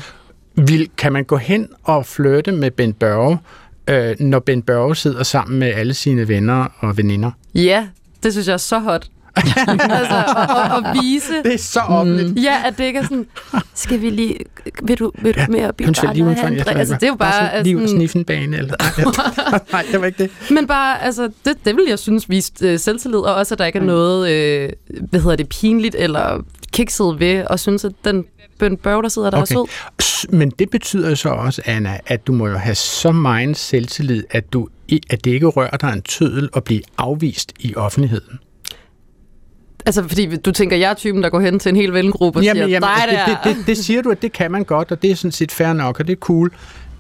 [0.56, 3.38] Vil, kan man gå hen og flytte med Bent Børge,
[3.88, 7.32] øh, når Bent Børge sidder sammen med alle sine venner og veninder?
[7.56, 7.88] ja,
[8.24, 9.08] det synes jeg er så hot.
[9.38, 11.34] altså, at, at vise...
[11.44, 12.44] Det er så offentligt.
[12.46, 13.26] Ja, at det ikke er sådan,
[13.74, 14.36] skal vi lige,
[14.84, 16.48] vil du, vil du Ja, med op i Undskyld, lige udenfor.
[16.48, 17.50] jeg Altså, det er jo bare...
[17.50, 18.58] sådan, lige ud sådan- en bane.
[18.58, 18.76] Eller,
[19.72, 20.32] nej, det var ikke det.
[20.52, 23.66] Men bare, altså, det, det vil jeg synes viste øh, selvtillid, og også, at der
[23.66, 24.70] ikke er noget, øh,
[25.10, 28.26] hvad hedder det, pinligt eller kikset ved, og synes, at den
[28.60, 29.56] bøn Børge, der sidder der, okay.
[29.56, 29.66] er
[30.00, 30.30] sød.
[30.30, 34.54] Men det betyder så også, Anna, at du må jo have så meget selvtillid, at,
[34.54, 34.68] du,
[35.10, 38.40] at det ikke rører dig en tødel at blive afvist i offentligheden.
[39.86, 42.44] Altså, fordi du tænker, jeg er typen, der går hen til en hel vennegruppe og
[42.44, 43.26] siger, dig det, der.
[43.26, 45.52] det, det, det siger du, at det kan man godt, og det er sådan set
[45.52, 46.52] fair nok, og det er cool.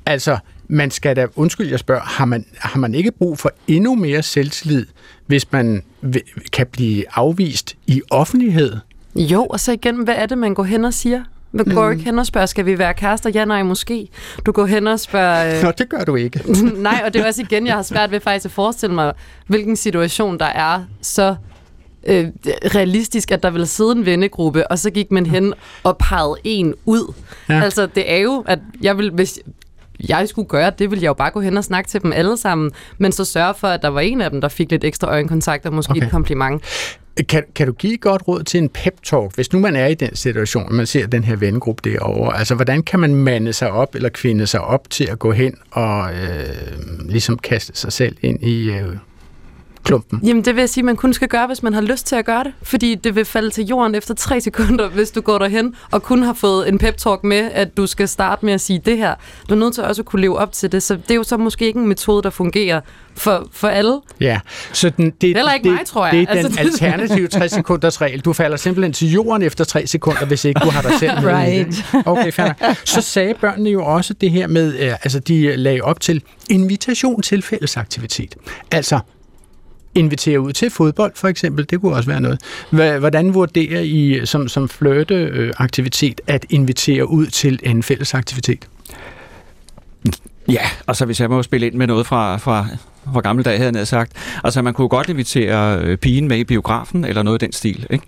[0.05, 0.37] Altså,
[0.67, 4.23] man skal da, undskyld, jeg spørger, har man, har man ikke brug for endnu mere
[4.23, 4.85] selvtillid,
[5.27, 5.83] hvis man
[6.51, 8.77] kan blive afvist i offentlighed?
[9.15, 11.23] Jo, og så igen, hvad er det, man går hen og siger?
[11.53, 13.29] Man går ikke hen og spørger, skal vi være kærester?
[13.29, 14.07] Ja, nej, måske.
[14.45, 15.57] Du går hen og spørger...
[15.57, 15.63] Øh...
[15.63, 16.39] Nå, det gør du ikke.
[16.89, 19.13] nej, og det er også igen, jeg har svært ved faktisk at forestille mig,
[19.47, 21.35] hvilken situation der er så
[22.07, 22.27] øh,
[22.75, 26.73] realistisk, at der vil sidde en vennegruppe, og så gik man hen og pegede en
[26.85, 27.13] ud.
[27.49, 27.61] Ja.
[27.61, 29.39] Altså, det er jo, at jeg vil, hvis
[30.09, 32.37] jeg skulle gøre det, ville jeg jo bare gå hen og snakke til dem alle
[32.37, 35.07] sammen, men så sørge for, at der var en af dem, der fik lidt ekstra
[35.07, 36.01] øjenkontakt og måske okay.
[36.05, 36.63] et kompliment.
[37.29, 39.93] Kan, kan du give et godt råd til en pep-talk, hvis nu man er i
[39.93, 42.37] den situation, man ser den her vennegruppe derovre?
[42.37, 45.55] Altså, hvordan kan man mande sig op eller kvinde sig op til at gå hen
[45.71, 48.97] og øh, ligesom kaste sig selv ind i øh,
[49.83, 50.19] klumpen?
[50.23, 52.15] Jamen, det vil jeg sige, at man kun skal gøre, hvis man har lyst til
[52.15, 52.53] at gøre det.
[52.63, 56.23] Fordi det vil falde til jorden efter tre sekunder, hvis du går derhen og kun
[56.23, 59.15] har fået en pep-talk med, at du skal starte med at sige det her.
[59.49, 60.83] Du er nødt til også at kunne leve op til det.
[60.83, 62.81] Så det er jo så måske ikke en metode, der fungerer
[63.15, 63.99] for, for alle.
[64.21, 64.39] Ja,
[64.73, 66.13] så den, det, Heller ikke det, mig, tror jeg.
[66.13, 68.19] Det er Altså, den det- alternative 60 sekunders regel.
[68.19, 71.31] Du falder simpelthen til jorden efter 3 sekunder, hvis ikke du har dig selv med.
[71.33, 71.67] Right.
[71.67, 72.03] det.
[72.05, 72.73] Okay, fair.
[72.85, 77.21] Så sagde børnene jo også det her med, øh, altså de lagde op til invitation
[77.21, 78.35] til fællesaktivitet.
[78.71, 78.99] Altså,
[79.95, 81.69] invitere ud til fodbold, for eksempel.
[81.69, 82.39] Det kunne også være noget.
[82.99, 88.67] Hvordan vurderer I som, som flirteaktivitet at invitere ud til en fælles aktivitet?
[90.47, 92.67] Ja, altså hvis jeg må spille ind med noget fra, fra,
[93.13, 94.11] fra gamle dage, havde jeg sagt.
[94.43, 97.87] Altså, man kunne godt invitere øh, pigen med i biografen, eller noget i den stil,
[97.89, 98.05] ikke?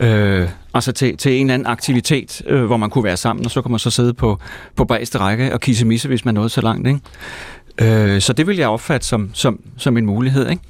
[0.00, 3.50] Øh, altså til, til en eller anden aktivitet, øh, hvor man kunne være sammen, og
[3.50, 4.38] så kunne man så sidde på,
[4.76, 7.00] på bagste række og kisse misse, hvis man nåede så langt, ikke?
[8.14, 10.62] Øh, så det vil jeg opfatte som, som, som en mulighed, ikke?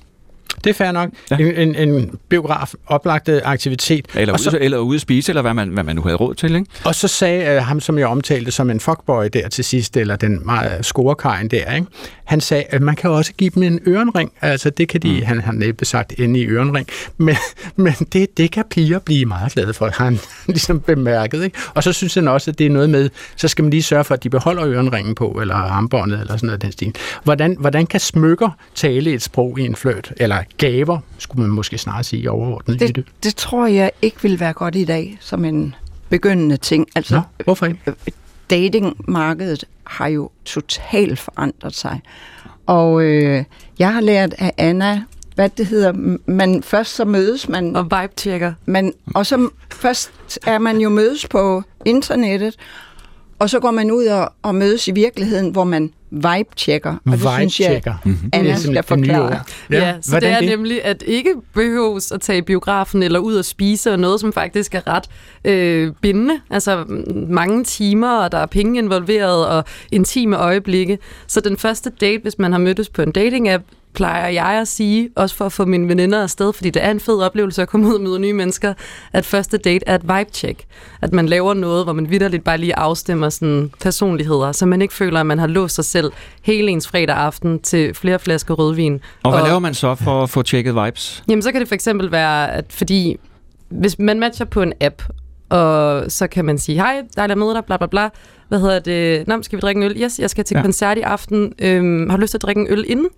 [0.65, 1.11] Det er fair nok.
[1.31, 1.37] Ja.
[1.37, 4.07] En, en, en biograf, oplagte aktivitet.
[4.15, 6.17] Eller, Og ude, så- eller ude at spise, eller hvad man, hvad man nu havde
[6.17, 6.67] råd til, ikke?
[6.85, 10.17] Og så sagde uh, ham, som jeg omtalte som en fuckboy der til sidst, eller
[10.17, 11.87] den meget scorekajen der, ikke?
[12.25, 14.33] han sagde, at man kan også give dem en ørenring.
[14.41, 15.23] Altså det kan de, mm.
[15.27, 16.87] han har næppe sagt, inde i ørenring.
[17.17, 17.37] Men,
[17.77, 21.45] men det, det kan piger blive meget glade for, har han ligesom bemærket.
[21.45, 21.59] Ikke?
[21.75, 24.05] Og så synes han også, at det er noget med, så skal man lige sørge
[24.05, 26.95] for, at de beholder ørenringen på, eller armbåndet, eller sådan noget af den stil.
[27.25, 30.13] Hvordan, hvordan kan smykker tale et sprog i en fløjt?
[30.17, 32.97] Eller gaver, skulle man måske snart sige overordnet i det.
[32.97, 35.75] Det, det tror jeg ikke vil være godt i dag, som en
[36.09, 36.87] begyndende ting.
[36.97, 37.93] Altså, Nå, hvorfor ikke?
[38.51, 42.01] Datingmarkedet har jo totalt forandret sig.
[42.67, 43.45] Og øh,
[43.79, 45.03] jeg har lært af Anna,
[45.35, 47.77] hvad det hedder, man først så mødes man...
[47.77, 48.53] Og vibe-checker.
[48.67, 50.11] Man, og så først
[50.47, 52.57] er man jo mødes på internettet,
[53.39, 56.97] og så går man ud og, og mødes i virkeligheden, hvor man vibe-checker.
[57.07, 57.83] Og det synes jeg.
[58.05, 58.17] Mhm.
[58.33, 59.41] Anna Det er skal forklare.
[59.71, 60.49] Ja, ja så hvordan det er det?
[60.49, 64.33] nemlig, at ikke behøves at tage i biografen eller ud og spise, og noget, som
[64.33, 65.05] faktisk er ret
[65.45, 66.41] øh, bindende.
[66.51, 66.85] Altså
[67.29, 70.99] mange timer, og der er penge involveret, og intime øjeblikke.
[71.27, 73.63] Så den første date, hvis man har mødtes på en dating-app,
[73.95, 77.01] plejer jeg at sige, også for at få mine veninder afsted, fordi det er en
[77.01, 78.75] fed oplevelse at komme ud og møde nye mennesker,
[79.13, 80.65] at første date er et vibe-check.
[81.03, 84.95] At man laver noget, hvor man vidderligt bare lige afstemmer sådan personligheder, så man ikke
[84.95, 86.02] føler, at man har låst sig selv
[86.43, 89.01] hele ens fredag aften til flere flasker rødvin.
[89.23, 91.25] Og hvad laver man så for at få tjekket vibes?
[91.29, 93.17] Jamen, så kan det for eksempel være, at fordi
[93.69, 95.03] hvis man matcher på en app,
[95.49, 98.09] og så kan man sige, hej, dejligt at møde dig, bla bla bla.
[98.49, 99.29] Hvad hedder det?
[99.29, 100.03] Nå, skal vi drikke en øl?
[100.03, 100.63] Yes, jeg skal til ja.
[100.63, 101.53] koncert i aften.
[101.59, 103.09] Øhm, har du lyst til at drikke en øl inden?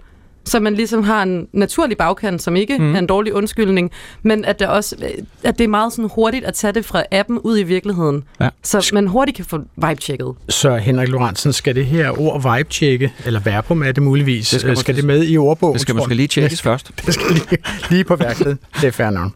[0.46, 2.94] Så man ligesom har en naturlig bagkant, som ikke mm.
[2.94, 3.90] er en dårlig undskyldning,
[4.22, 4.96] men at det også
[5.42, 8.24] at det er meget sådan hurtigt at tage det fra appen ud i virkeligheden.
[8.40, 8.48] Ja.
[8.62, 10.34] Så man hurtigt kan få vibe-checket.
[10.48, 14.60] Så Henrik Lorentzen, skal det her ord vibe-tjekke, eller verbum er det muligvis, Det skal
[14.60, 15.72] skal, skal måske- det med i ordbogen?
[15.74, 16.90] Det skal måske lige tjekkes først.
[17.06, 17.58] Det skal lige,
[17.90, 18.58] lige på værkstedet.
[18.80, 19.30] Det er fair nok.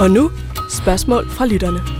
[0.00, 0.30] Og nu
[0.70, 1.99] spørgsmål fra lytterne.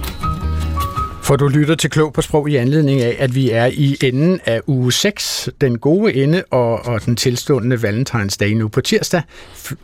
[1.31, 4.41] For du lytter til Klog på Sprog i anledning af, at vi er i enden
[4.45, 9.23] af uge 6, den gode ende og, og den tilstående Valentinsdag nu på tirsdag.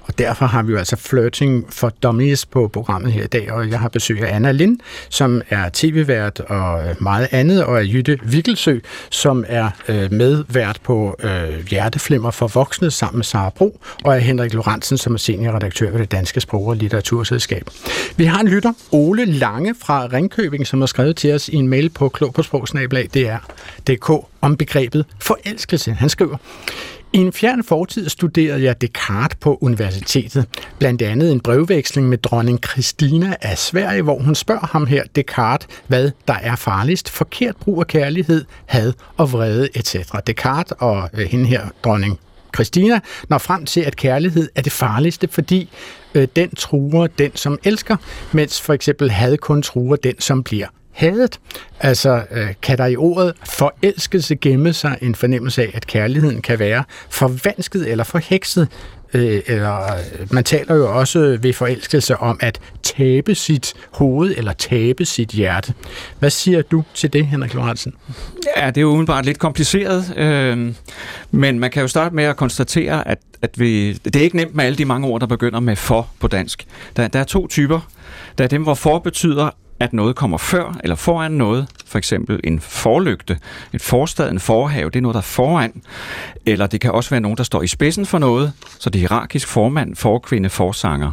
[0.01, 3.71] Og derfor har vi jo altså Flirting for Dummies på programmet her i dag, og
[3.71, 4.79] jeg har besøg af Anna Lind,
[5.09, 8.79] som er tv-vært og meget andet, og af Jytte Vikkelsø,
[9.11, 14.23] som er øh, medvært på øh, Hjerteflimmer for Voksne sammen med Sara Bro, og af
[14.23, 17.71] Henrik Lorentzen, som er seniorredaktør ved det Danske Sprog- og Litteraturselskab.
[18.17, 21.69] Vi har en lytter, Ole Lange fra Ringkøbing, som har skrevet til os i en
[21.69, 22.45] mail på klog på
[24.41, 25.93] om begrebet forelskelse.
[25.93, 26.37] Han skriver,
[27.13, 30.47] i en fjern fortid studerede jeg Descartes på universitetet.
[30.79, 35.69] Blandt andet en brevveksling med dronning Christina af Sverige, hvor hun spørger ham her, Descartes,
[35.87, 37.11] hvad der er farligst.
[37.11, 39.97] Forkert brug af kærlighed, had og vrede etc.
[40.27, 42.19] Descartes og øh, hende her, dronning
[42.55, 45.71] Christina, når frem til, at kærlighed er det farligste, fordi
[46.15, 47.97] øh, den truer den, som elsker,
[48.33, 50.67] mens for eksempel had kun truer den, som bliver
[50.97, 51.41] hadet.
[51.81, 56.59] Altså, øh, kan der i ordet forelskelse gemme sig en fornemmelse af, at kærligheden kan
[56.59, 58.69] være forvansket eller forhekset?
[59.15, 64.53] Øh, eller øh, man taler jo også ved forelskelse om at tabe sit hoved eller
[64.53, 65.75] tabe sit hjerte.
[66.19, 67.95] Hvad siger du til det, Henrik Lorentzen?
[68.57, 70.75] Ja, det er jo udenbart lidt kompliceret, øh,
[71.31, 74.55] men man kan jo starte med at konstatere, at, at vi, det er ikke nemt
[74.55, 76.67] med alle de mange ord, der begynder med for på dansk.
[76.97, 77.81] Der, der er to typer.
[78.39, 81.67] Der er dem, hvor for betyder, at noget kommer før eller foran noget.
[81.87, 83.39] For eksempel en forlygte,
[83.73, 85.83] et forstad, en forhave, det er noget, der er foran.
[86.47, 89.01] Eller det kan også være nogen, der står i spidsen for noget, så det er
[89.01, 91.13] hierarkisk formand, forkvinde, forsanger.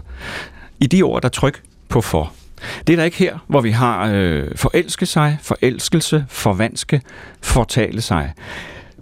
[0.79, 2.33] I de ord, der tryk på for.
[2.87, 7.01] Det er der ikke her, hvor vi har øh, forelske sig, forelskelse, forvanske,
[7.41, 8.33] fortale sig.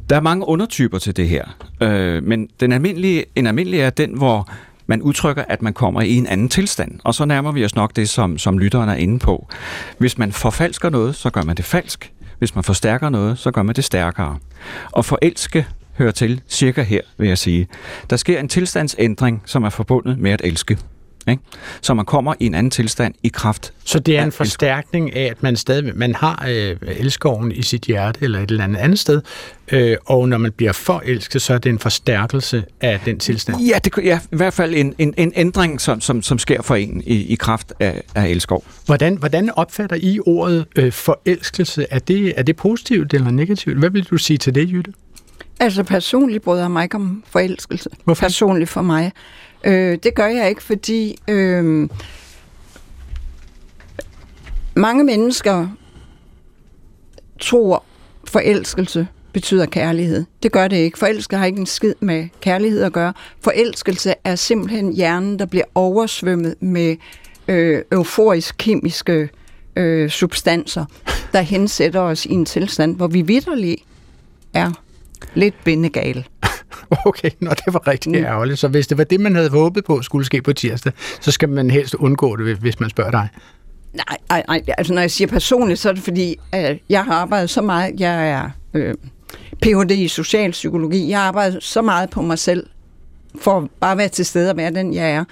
[0.09, 1.45] Der er mange undertyper til det her,
[1.81, 4.47] øh, men den almindelige, en almindelig er den, hvor
[4.91, 6.99] man udtrykker, at man kommer i en anden tilstand.
[7.03, 9.47] Og så nærmer vi os nok det, som, som lytteren er inde på.
[9.97, 12.11] Hvis man forfalsker noget, så gør man det falsk.
[12.39, 14.37] Hvis man forstærker noget, så gør man det stærkere.
[14.91, 17.67] Og forelske hører til cirka her, vil jeg sige.
[18.09, 20.77] Der sker en tilstandsændring, som er forbundet med at elske.
[21.27, 21.43] Ikke?
[21.81, 23.73] Så man kommer i en anden tilstand i kraft.
[23.83, 27.81] Så det er en forstærkning af, at man stadig man har øh, elskoven i sit
[27.81, 29.21] hjerte eller et eller andet andet sted,
[29.71, 33.61] øh, og når man bliver forelsket, så er det en forstærkelse af den tilstand.
[33.61, 36.75] Ja, det, ja i hvert fald en, en, en ændring, som, som, som sker for
[36.75, 38.63] en i, i kraft af, af elskov.
[38.85, 41.85] Hvordan, hvordan opfatter I ordet øh, forelskelse?
[41.91, 43.77] Er det, er det positivt eller negativt?
[43.77, 44.93] Hvad vil du sige til det, Jytte?
[45.59, 47.89] Altså personligt bryder jeg mig ikke om forelskelse.
[48.03, 48.25] Hvorfor?
[48.25, 49.11] Personligt for mig.
[49.63, 51.89] Øh, det gør jeg ikke, fordi øh,
[54.75, 55.67] mange mennesker
[57.39, 57.83] tror,
[58.27, 60.25] forelskelse betyder kærlighed.
[60.43, 60.97] Det gør det ikke.
[60.97, 63.13] Forelskelse har ikke en skid med kærlighed at gøre.
[63.41, 66.95] Forelskelse er simpelthen hjernen, der bliver oversvømmet med
[67.47, 69.29] øh, euforisk kemiske
[69.75, 70.85] øh, substanser,
[71.33, 73.77] der hensætter os i en tilstand, hvor vi vidderlig
[74.53, 74.71] er
[75.33, 76.23] lidt bindegale.
[77.05, 78.25] Okay, når det var rigtig mm.
[78.25, 78.59] ærgerligt.
[78.59, 81.49] Så hvis det var det, man havde håbet på skulle ske på tirsdag, så skal
[81.49, 83.27] man helst undgå det, hvis man spørger dig.
[83.93, 84.61] Nej, nej, nej.
[84.77, 87.99] Altså, når jeg siger personligt, så er det fordi, at jeg har arbejdet så meget.
[87.99, 88.93] Jeg er øh,
[89.61, 89.91] Ph.D.
[89.91, 91.09] i socialpsykologi.
[91.09, 92.67] Jeg har arbejdet så meget på mig selv,
[93.41, 95.23] for bare at være til stede og være den, jeg er.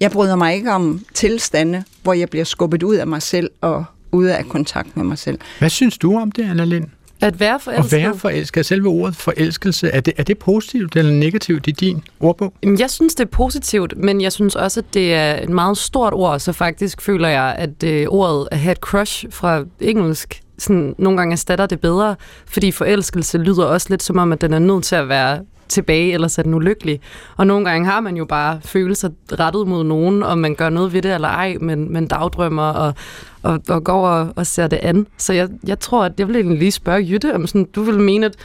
[0.00, 3.84] Jeg bryder mig ikke om tilstande, hvor jeg bliver skubbet ud af mig selv og
[4.12, 5.38] ude af kontakt med mig selv.
[5.58, 6.86] Hvad synes du om det, Anna Lind?
[7.22, 7.96] At være forelsket?
[7.96, 8.66] At være forelsket.
[8.66, 12.52] Selve ordet forelskelse, er det, er det positivt eller negativt i din ordbog?
[12.78, 16.12] Jeg synes, det er positivt, men jeg synes også, at det er et meget stort
[16.12, 20.94] ord, så faktisk føler jeg, at øh, ordet at have et crush fra engelsk sådan,
[20.98, 22.16] nogle gange erstatter det bedre,
[22.46, 25.40] fordi forelskelse lyder også lidt som om, at den er nødt til at være
[25.72, 27.00] tilbage, eller er den ulykkelig.
[27.36, 30.92] Og nogle gange har man jo bare følelser rettet mod nogen, og man gør noget
[30.92, 32.94] ved det eller ej, men, men dagdrømmer og,
[33.42, 35.06] og, og går og, og ser det an.
[35.18, 38.00] Så jeg, jeg tror, at jeg vil egentlig lige spørge Jytte, om sådan, du vil
[38.00, 38.36] mene, at,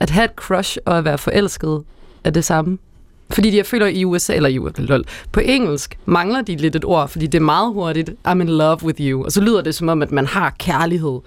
[0.00, 1.82] at have et crush og at være forelsket
[2.24, 2.78] er det samme?
[3.30, 4.98] Fordi jeg føler i USA, eller i USA,
[5.32, 8.84] på engelsk mangler de lidt et ord, fordi det er meget hurtigt, I'm in love
[8.84, 9.24] with you.
[9.24, 11.20] Og så lyder det som om, at man har kærlighed.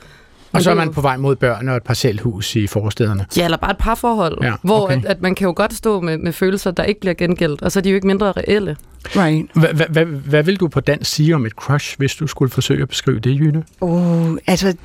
[0.57, 3.25] Og så er man på vej mod børn og et parcelhus i forstederne.
[3.37, 4.57] Ja, eller bare et parforhold, ja, okay.
[4.63, 7.61] hvor at, at man kan jo godt stå med, med følelser, der ikke bliver gengældt,
[7.61, 8.75] og så er de jo ikke mindre reelle.
[9.05, 10.23] Right.
[10.25, 13.19] Hvad vil du på dansk sige om et crush, hvis du skulle forsøge at beskrive
[13.19, 13.63] det, Jytte?
[13.81, 14.75] Oh, altså,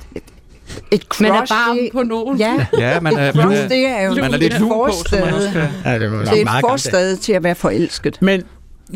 [0.91, 2.37] et crush, man er bare det, på nogen.
[2.37, 5.15] Ja, ja man er, man er, det er jo man er lidt lun på, så
[5.25, 5.61] man også kan...
[5.85, 8.17] Ja, det, det er et forstad til at være forelsket.
[8.21, 8.43] Men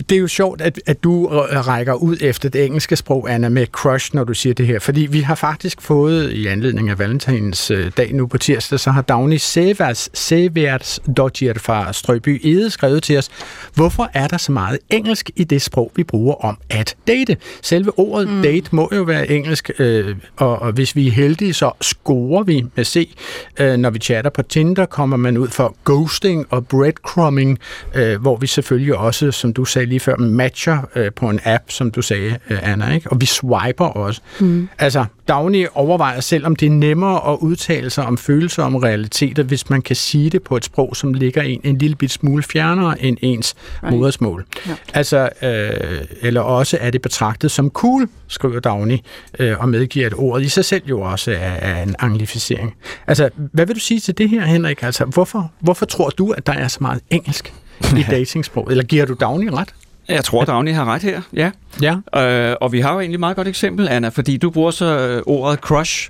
[0.09, 3.65] det er jo sjovt, at, at du rækker ud efter det engelske sprog, Anna, med
[3.65, 4.79] crush, når du siger det her.
[4.79, 8.91] Fordi vi har faktisk fået, i anledning af Valentins øh, dag nu på tirsdag, så
[8.91, 13.29] har Dagny Severs, Severs Dodger fra Strøby Ede skrevet til os,
[13.73, 17.37] hvorfor er der så meget engelsk i det sprog, vi bruger om at date?
[17.61, 18.41] Selve ordet mm.
[18.41, 22.65] date må jo være engelsk, øh, og, og hvis vi er heldige, så scorer vi
[22.75, 23.15] med C.
[23.59, 27.59] Øh, når vi chatter på Tinder, kommer man ud for ghosting og breadcrumbing,
[27.95, 31.63] øh, hvor vi selvfølgelig også, som du sagde, lige før, matcher øh, på en app,
[31.71, 33.11] som du sagde, øh, Anna, ikke?
[33.11, 34.21] og vi swiper også.
[34.39, 34.69] Mm.
[34.79, 39.43] Altså, Dagny overvejer selv, om det er nemmere at udtale sig om følelser om realiteter,
[39.43, 42.43] hvis man kan sige det på et sprog, som ligger en en lille bit smule
[42.43, 43.95] fjernere end ens right.
[43.95, 44.45] modersmål.
[44.67, 44.75] Ja.
[44.93, 48.97] Altså, øh, eller også er det betragtet som cool, skriver Dagny,
[49.39, 52.75] øh, og medgiver, at ordet i sig selv jo også er, er en anglificering.
[53.07, 54.83] Altså, hvad vil du sige til det her, Henrik?
[54.83, 57.53] Altså, hvorfor, hvorfor tror du, at der er så meget engelsk
[57.99, 58.67] i datingsprog?
[58.71, 59.73] Eller giver du Dagny ret?
[60.07, 61.51] Jeg tror, Dagny har ret her, ja.
[61.81, 62.21] ja.
[62.21, 64.85] Øh, og vi har jo egentlig et meget godt eksempel, Anna, fordi du bruger så
[64.85, 66.09] øh, ordet crush,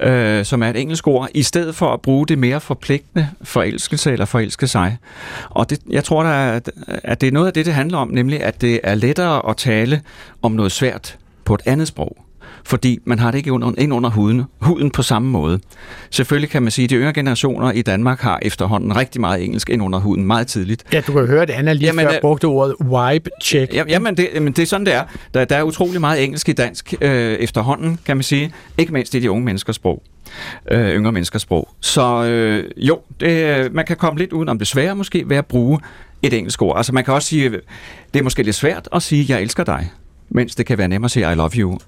[0.00, 4.12] øh, som er et engelsk ord, i stedet for at bruge det mere forpligtende forelskelse
[4.12, 4.98] eller forelske sig.
[5.50, 8.08] Og det, jeg tror, der er, at det er noget af det, det handler om,
[8.08, 10.02] nemlig at det er lettere at tale
[10.42, 12.16] om noget svært på et andet sprog
[12.66, 15.60] fordi man har det ikke under, ind under huden, huden på samme måde.
[16.10, 19.70] Selvfølgelig kan man sige, at de yngre generationer i Danmark har efterhånden rigtig meget engelsk
[19.70, 20.84] ind under huden meget tidligt.
[20.92, 23.74] Ja, du kan høre det, Anna lige jamen, før øh, brugte ordet wipe check.
[23.74, 25.04] Jamen, det, jamen, det er sådan, det er.
[25.34, 28.52] Der, der er utrolig meget engelsk i dansk øh, efterhånden, kan man sige.
[28.78, 30.02] Ikke mindst i de unge menneskers sprog
[30.70, 31.68] øh, yngre menneskers sprog.
[31.80, 35.46] Så øh, jo, det, man kan komme lidt uden om det svære måske ved at
[35.46, 35.78] bruge
[36.22, 36.76] et engelsk ord.
[36.76, 37.50] Altså man kan også sige,
[38.14, 39.90] det er måske lidt svært at sige, jeg elsker dig,
[40.28, 41.78] mens det kan være nemmere at sige, I love you.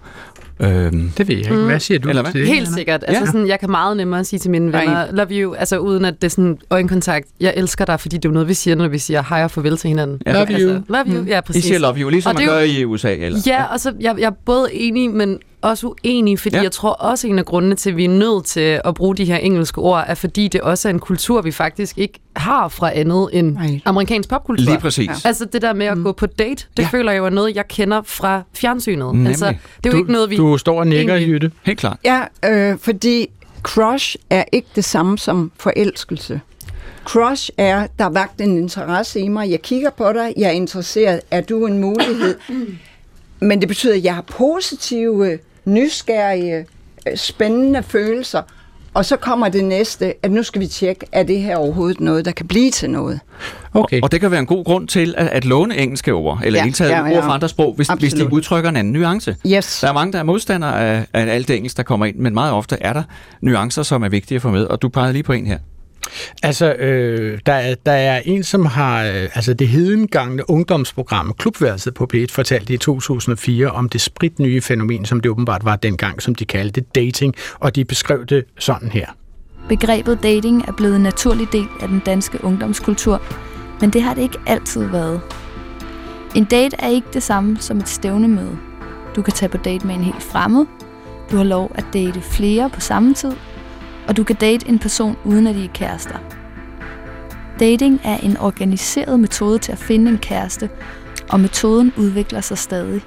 [0.61, 1.65] Øhm, det ved jeg ikke.
[1.65, 2.33] Hvad siger du Eller hvad?
[2.33, 2.49] til det?
[2.49, 3.05] Helt sikkert.
[3.07, 3.27] Altså, ja.
[3.27, 6.25] sådan, jeg kan meget nemmere sige til mine venner, love you, altså uden at det
[6.25, 7.27] er sådan øjenkontakt.
[7.41, 9.77] Jeg elsker dig, fordi det er noget, vi siger, når vi siger hej og farvel
[9.77, 10.21] til hinanden.
[10.27, 10.81] Ja, love altså, you.
[10.89, 11.27] Love you, mm.
[11.29, 11.65] ja, præcis.
[11.65, 13.15] I siger love you, ligesom og man gør jo, i USA.
[13.15, 13.39] Eller?
[13.47, 16.63] Ja, og så jeg, jeg er både enig, men også uenig, fordi ja.
[16.63, 19.25] jeg tror også, en af grundene til, at vi er nødt til at bruge de
[19.25, 22.91] her engelske ord, er fordi det også er en kultur, vi faktisk ikke har fra
[22.95, 23.81] andet end Nej.
[23.85, 24.65] amerikansk popkultur.
[24.65, 25.09] Lige præcis.
[25.09, 25.15] Ja.
[25.25, 26.05] Altså det der med at mm.
[26.05, 26.89] gå på date, det ja.
[26.89, 29.15] føler jeg jo er noget, jeg kender fra fjernsynet.
[29.15, 29.29] Nemlig.
[29.29, 30.37] Altså, det er jo du, ikke noget, vi...
[30.37, 31.33] Du står og nikker, egentlig...
[31.33, 31.51] Jytte.
[31.63, 31.99] Helt klart.
[32.05, 33.27] Ja, øh, fordi
[33.63, 36.41] crush er ikke det samme som forelskelse.
[37.05, 39.51] Crush er, der vagt en interesse i mig.
[39.51, 41.21] Jeg kigger på dig, jeg er interesseret.
[41.31, 42.35] Er du en mulighed?
[43.41, 46.67] Men det betyder, at jeg har positive, nysgerrige,
[47.09, 48.43] øh, spændende følelser.
[48.95, 52.25] Og så kommer det næste, at nu skal vi tjekke, er det her overhovedet noget,
[52.25, 53.21] der kan blive til noget.
[53.75, 53.97] Okay.
[53.97, 56.59] Og, og det kan være en god grund til at, at låne engelske ord, eller
[56.59, 57.17] ja, hele taget ja, ja.
[57.17, 59.37] ord fra andre sprog, hvis, hvis de udtrykker en anden nuance.
[59.47, 59.81] Yes.
[59.81, 62.35] Der er mange, der er modstandere af, af alt det engelsk, der kommer ind, men
[62.35, 63.03] meget ofte er der
[63.41, 65.59] nuancer, som er vigtige at få med, og du pegede lige på en her.
[66.43, 71.95] Altså, øh, der, er, der er en, som har øh, altså det hedengangne ungdomsprogram Klubværelset
[71.95, 76.35] på P1 fortalte i 2004 om det spritnye fænomen, som det åbenbart var dengang, som
[76.35, 79.07] de kaldte dating, og de beskrev det sådan her.
[79.69, 83.23] Begrebet dating er blevet en naturlig del af den danske ungdomskultur,
[83.81, 85.21] men det har det ikke altid været.
[86.35, 88.59] En date er ikke det samme som et stævnemøde.
[89.17, 90.67] Du kan tage på date med en helt fremmed,
[91.31, 93.33] du har lov at date flere på samme tid,
[94.09, 96.19] og du kan date en person uden at de er kærester.
[97.61, 100.71] Dating er en organiseret metode til at finde en kæreste,
[101.29, 103.01] og metoden udvikler sig stadig.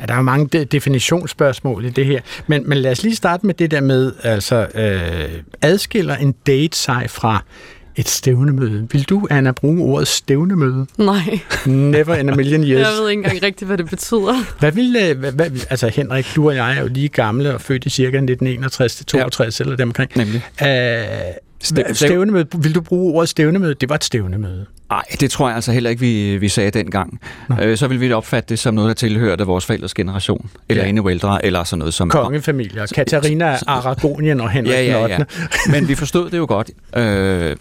[0.00, 3.46] Ja, der er mange de- definitionsspørgsmål i det her, men, men lad os lige starte
[3.46, 7.44] med det der med, altså, øh, adskiller en date sig fra
[8.00, 8.88] et stævnemøde?
[8.92, 10.86] Vil du, Anna, bruge ordet stævnemøde?
[10.98, 11.38] Nej.
[11.66, 12.86] Never in a million years.
[12.86, 14.34] Jeg ved ikke engang rigtigt, hvad det betyder.
[14.58, 17.60] Hvad vil, øh, hvad, hvad, altså Henrik, du og jeg er jo lige gamle og
[17.60, 18.22] født i cirka 1961-62
[19.14, 19.24] ja.
[19.60, 20.10] eller deromkring.
[20.16, 20.42] Nemlig.
[20.62, 21.04] Øh,
[21.64, 23.74] Stæv- stævnemøde, vil du bruge ordet stævnemøde?
[23.74, 24.66] Det var et stævnemøde.
[24.90, 27.20] Nej, det tror jeg altså heller ikke, vi, vi sagde dengang.
[27.62, 30.88] Øh, så vil vi opfatte det som noget, der tilhørte vores forældres generation, eller Ja.
[30.88, 32.10] endnu ældre, eller sådan noget som...
[32.10, 35.12] Kongefamilier, Katarina Aragonien og Henrik ja, ja, ja.
[35.20, 35.26] 8.
[35.70, 36.70] Men vi forstod det jo godt.
[36.96, 37.56] Øh,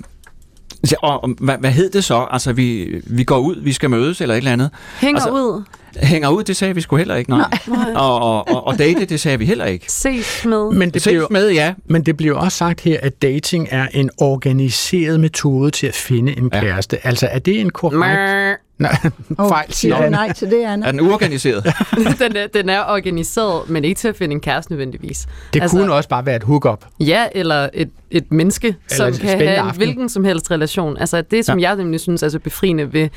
[0.91, 2.27] ja, og og hvad, hvad hed det så?
[2.31, 4.69] Altså, vi, vi går ud, vi skal mødes, eller et eller andet.
[4.99, 5.63] Hænger altså, ud.
[5.97, 7.49] Hænger ud, det sagde vi sgu heller ikke, nej.
[7.67, 7.93] Nej.
[7.95, 9.85] Og, og, og, og date, det sagde vi heller ikke.
[9.91, 10.71] Ses med.
[10.71, 11.73] Men det, Ses bliver, med, ja.
[11.85, 16.37] men det bliver også sagt her, at dating er en organiseret metode til at finde
[16.37, 16.59] en Ja.
[16.61, 17.07] kæreste.
[17.07, 17.99] Altså, er det en korrekt...
[17.99, 18.55] Mrrr.
[18.79, 18.97] Nej,
[19.37, 20.09] Oh, fejl, siger Anna.
[20.09, 20.87] nej til det, Anna?
[20.87, 21.63] Er den uorganiseret?
[22.19, 25.27] den, er, den er organiseret, men ikke til at finde en kæreste nødvendigvis.
[25.53, 26.85] Det altså, kunne også bare være et hookup.
[26.99, 29.77] Ja, eller et, et menneske, som et kan have en aften.
[29.77, 30.97] hvilken som helst relation.
[30.97, 31.69] Altså det, som Ja.
[31.69, 33.09] jeg nemlig synes er så befriende ved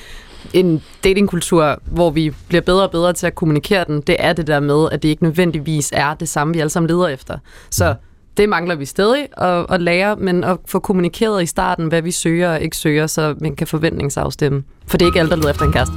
[0.52, 4.46] en datingkultur, hvor vi bliver bedre og bedre til at kommunikere den, det er det
[4.46, 7.38] der med, at det ikke nødvendigvis er det samme, vi alle sammen leder efter.
[7.70, 7.94] Så
[8.37, 12.11] det mangler vi stadig at, at lære, men at få kommunikeret i starten, hvad vi
[12.11, 14.62] søger og ikke søger, så man kan forventningsafstemme.
[14.87, 15.95] For det er ikke alt, der leder efter en kæreste.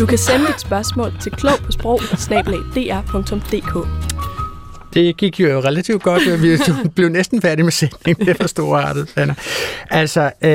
[0.00, 2.00] Du kan sende dit spørgsmål til klog på sprog
[3.12, 3.88] dr.dk.
[4.94, 6.42] Det gik jo relativt godt.
[6.42, 6.58] Vi
[6.96, 8.26] blev næsten færdige med sætningen.
[8.26, 9.34] Det for storartet, Anna.
[9.90, 10.50] Altså, øh,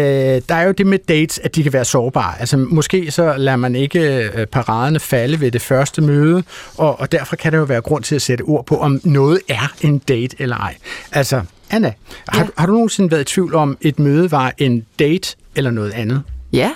[0.50, 2.40] der er jo det med dates, at de kan være sårbare.
[2.40, 6.44] Altså, måske så lader man ikke øh, paraderne falde ved det første møde,
[6.78, 9.40] og, og derfor kan der jo være grund til at sætte ord på, om noget
[9.50, 10.76] er en date eller ej.
[11.12, 11.94] Altså, Anna,
[12.28, 12.48] har, Ja.
[12.58, 16.22] har du nogensinde været i tvivl om, et møde var en date eller noget andet?
[16.54, 16.72] Ja,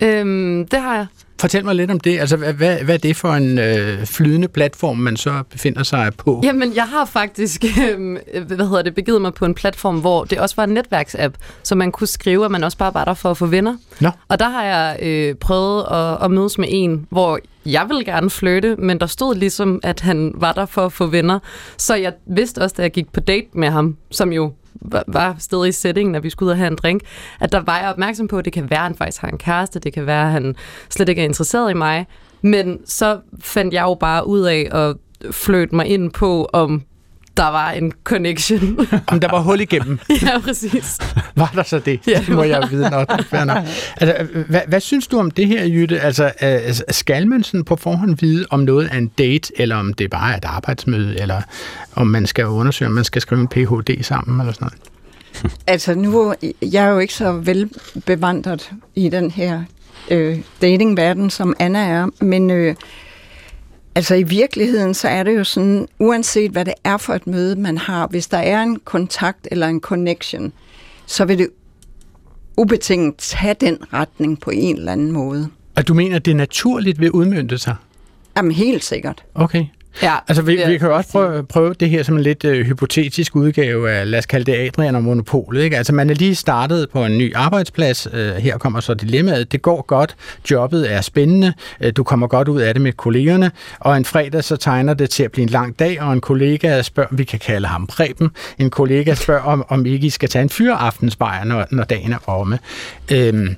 [0.00, 1.06] øhm, det har jeg.
[1.44, 2.18] Fortæl mig lidt om det.
[2.18, 6.40] Altså, hvad, hvad, er det for en øh, flydende platform, man så befinder sig på?
[6.44, 10.38] Jamen, jeg har faktisk øhm, hvad hedder det, begivet mig på en platform, hvor det
[10.38, 13.30] også var en netværksapp, så man kunne skrive, at man også bare var der for
[13.30, 13.76] at få venner.
[14.00, 14.10] Nå.
[14.28, 18.30] Og der har jeg øh, prøvet at, at mødes med en, hvor jeg ville gerne
[18.30, 21.38] flytte, men der stod ligesom, at han var der for at få venner.
[21.76, 24.52] Så jeg vidste også, da jeg gik på date med ham, som jo
[24.84, 27.02] var- var stadig i settingen, når vi skulle ud og have en drink,
[27.40, 29.38] at der var jeg opmærksom på, at det kan være, at han faktisk har en
[29.38, 30.56] kæreste, det kan være, at han
[30.90, 32.06] slet ikke er interesseret i mig.
[32.42, 34.96] Men så fandt jeg jo bare ud af at
[35.34, 36.82] fløt mig ind på, om
[37.36, 38.78] der var en connection.
[39.06, 39.98] Om der var hul igennem?
[40.22, 40.98] ja, præcis.
[41.36, 42.00] Var der så det?
[42.06, 43.12] Ja, det må jeg jo vide nok.
[43.96, 46.00] Altså, hvad, hvad synes du om det her, Jytte?
[46.00, 49.94] Altså, øh, skal man sådan på forhånd vide, om noget er en date, eller om
[49.94, 51.42] det bare er et arbejdsmøde, eller
[51.94, 54.02] om man skal undersøge, om man skal skrive en Ph.D.
[54.02, 54.94] sammen, eller sådan noget?
[55.66, 59.62] Altså nu, jeg er jo ikke så velbevandret i den her
[60.10, 62.74] øh, datingverden, som Anna er, men øh,
[63.94, 67.56] altså i virkeligheden, så er det jo sådan, uanset hvad det er for et møde,
[67.56, 70.52] man har, hvis der er en kontakt eller en connection,
[71.06, 71.48] så vil det
[72.56, 75.48] ubetinget tage den retning på en eller anden måde.
[75.76, 77.76] Og du mener, det er naturligt ved at udmyndte sig?
[78.36, 79.24] Jamen helt sikkert.
[79.34, 79.66] Okay.
[80.02, 82.66] Ja, Altså, vi, vi kan jo også prøve, prøve det her som en lidt øh,
[82.66, 85.62] hypotetisk udgave af, lad os kalde det Adrian og Monopolet.
[85.62, 85.76] Ikke?
[85.76, 88.08] Altså, man er lige startet på en ny arbejdsplads.
[88.12, 89.52] Øh, her kommer så dilemmaet.
[89.52, 90.16] Det går godt.
[90.50, 91.52] Jobbet er spændende.
[91.80, 93.50] Øh, du kommer godt ud af det med kollegerne.
[93.80, 96.82] Og en fredag så tegner det til at blive en lang dag, og en kollega
[96.82, 100.42] spørger, vi kan kalde ham Preben, en kollega spørger, om, om ikke I skal tage
[100.42, 102.58] en fyraftensbajer, når, når dagen er omme.
[103.12, 103.56] Øhm,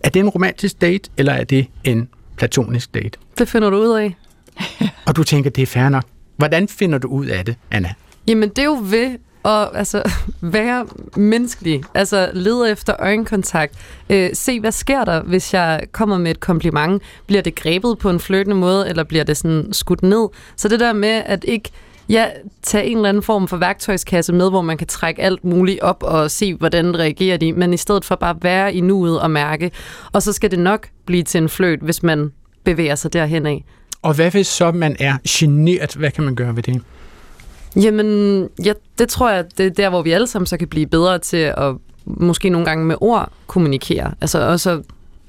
[0.00, 3.18] er det en romantisk date, eller er det en platonisk date?
[3.38, 4.16] Det finder du ud af.
[5.06, 6.04] Og du tænker, det er fair nok.
[6.36, 7.94] Hvordan finder du ud af det, Anna?
[8.28, 10.02] Jamen, det er jo ved at altså,
[10.40, 10.86] være
[11.16, 11.82] menneskelig.
[11.94, 13.74] Altså, lede efter øjenkontakt.
[14.10, 17.02] Øh, se, hvad sker der, hvis jeg kommer med et kompliment?
[17.26, 20.28] Bliver det grebet på en flirtende måde, eller bliver det sådan skudt ned?
[20.56, 21.70] Så det der med at ikke
[22.08, 22.26] ja,
[22.62, 26.02] tage en eller anden form for værktøjskasse med, hvor man kan trække alt muligt op
[26.02, 29.70] og se, hvordan reagerer de, men i stedet for bare være i nuet og mærke.
[30.12, 32.32] Og så skal det nok blive til en fløjt, hvis man
[32.64, 33.64] bevæger sig derhen af.
[34.02, 35.94] Og hvad hvis så man er generet?
[35.94, 36.82] Hvad kan man gøre ved det?
[37.76, 40.86] Jamen, ja, det tror jeg, det er der, hvor vi alle sammen så kan blive
[40.86, 41.74] bedre til at
[42.06, 44.14] måske nogle gange med ord kommunikere.
[44.20, 44.82] Altså også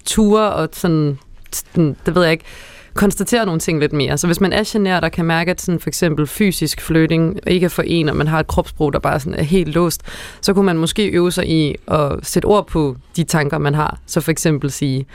[0.05, 1.19] ture og sådan,
[1.51, 2.45] sådan det ved jeg ikke,
[2.93, 4.17] konstatere nogle ting lidt mere.
[4.17, 7.65] Så hvis man er generet og kan mærke, at sådan for eksempel fysisk flytting ikke
[7.65, 10.01] er for en, og man har et kropsbrug, der bare sådan er helt låst,
[10.41, 13.99] så kunne man måske øve sig i at sætte ord på de tanker, man har.
[14.05, 15.05] Så for eksempel sige,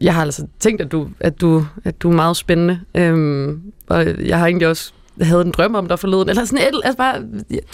[0.00, 4.06] jeg har altså tænkt, at du, at du, at du er meget spændende, øhm, og
[4.26, 6.96] jeg har egentlig også jeg havde en drøm om dig forleden, eller sådan et, altså
[6.96, 7.20] bare,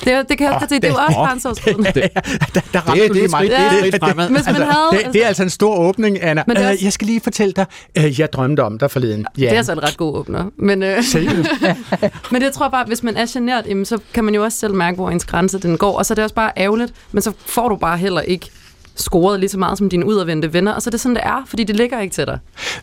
[0.04, 1.92] det, det kan jeg også oh, det, det er jo også grænseoverskridende.
[1.94, 3.42] der, der ramte du lige mig.
[3.42, 4.28] Det, det, det, det, fremad.
[4.30, 6.42] Hvis man Altså, havde, det, det er altså en stor åbning, Anna.
[6.46, 7.66] Men det Øh, også- Jeg skal lige fortælle dig,
[7.98, 9.26] øh, jeg drømte om dig forleden.
[9.38, 9.50] Ja.
[9.50, 10.44] Det er så en ret god åbner.
[10.56, 11.48] Men, Seriøst?
[12.32, 14.58] men det tror jeg bare, hvis man er generet, jamen, så kan man jo også
[14.58, 15.98] selv mærke, hvor ens grænse den går.
[15.98, 18.50] Og så er det også bare ærgerligt, men så får du bare heller ikke
[18.96, 21.42] scoret lige så meget som dine udadvendte venner, og så er det sådan, det er,
[21.46, 22.38] fordi det ligger ikke til dig.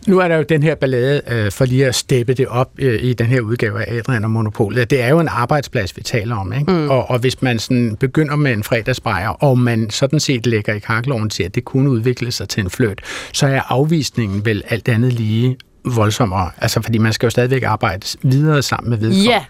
[0.08, 3.04] Nu er der jo den her ballade, øh, for lige at steppe det op øh,
[3.04, 4.90] i den her udgave af Adrian og Monopolet.
[4.90, 6.54] Det er jo en arbejdsplads, vi taler om.
[6.54, 6.72] Ikke?
[6.72, 6.90] Mm.
[6.90, 10.80] Og, og hvis man sådan begynder med en fredagsbrejer, og man sådan set lægger i
[10.80, 13.02] kakkeloven til, at det kunne udvikle sig til en fløjt,
[13.34, 16.52] så er afvisningen vel alt andet lige voldsommere.
[16.58, 19.32] Altså, fordi man skal jo stadigvæk arbejde videre sammen med vedkommende.
[19.32, 19.44] Ja,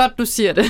[0.00, 0.64] godt du siger det.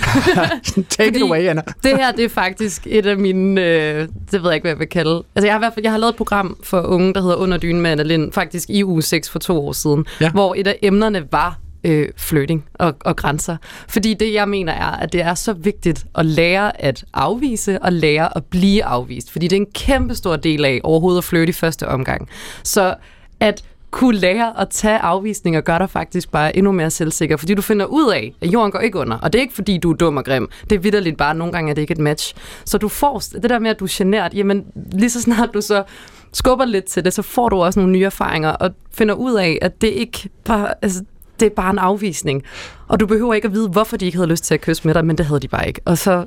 [0.88, 1.62] Take it away, Anna.
[1.82, 4.78] det her, det er faktisk et af mine, øh, det ved jeg ikke, hvad jeg
[4.78, 5.22] vil kalde.
[5.34, 7.36] Altså, jeg har i hvert fald, jeg har lavet et program for unge, der hedder
[7.36, 10.30] Under dynen med Anna Lind, faktisk i uge 6 for to år siden, Ja.
[10.30, 13.56] hvor et af emnerne var øh, flirting og, og grænser.
[13.88, 17.92] Fordi det, jeg mener, er, at det er så vigtigt at lære at afvise og
[17.92, 19.32] lære at blive afvist.
[19.32, 22.28] Fordi det er en kæmpe stor del af overhovedet at flirte i første omgang.
[22.62, 22.94] Så
[23.40, 27.62] at kunne lære at tage afvisninger gør dig faktisk bare endnu mere selvsikker, fordi du
[27.62, 29.18] finder ud af, at jorden går ikke under.
[29.18, 30.48] Og det er ikke, fordi du er dum og grim.
[30.70, 32.34] Det er vidderligt bare, nogle gange er det ikke et match.
[32.64, 35.60] Så du får det der med, at du er genert, jamen lige så snart du
[35.60, 35.84] så
[36.32, 39.58] skubber lidt til det, så får du også nogle nye erfaringer, og finder ud af,
[39.62, 41.04] at det ikke bare, altså,
[41.40, 42.42] det er bare en afvisning.
[42.88, 44.94] Og du behøver ikke at vide, hvorfor de ikke havde lyst til at kysse med
[44.94, 45.80] dig, men det havde de bare ikke.
[45.84, 46.26] Og så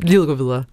[0.00, 0.64] livet går videre.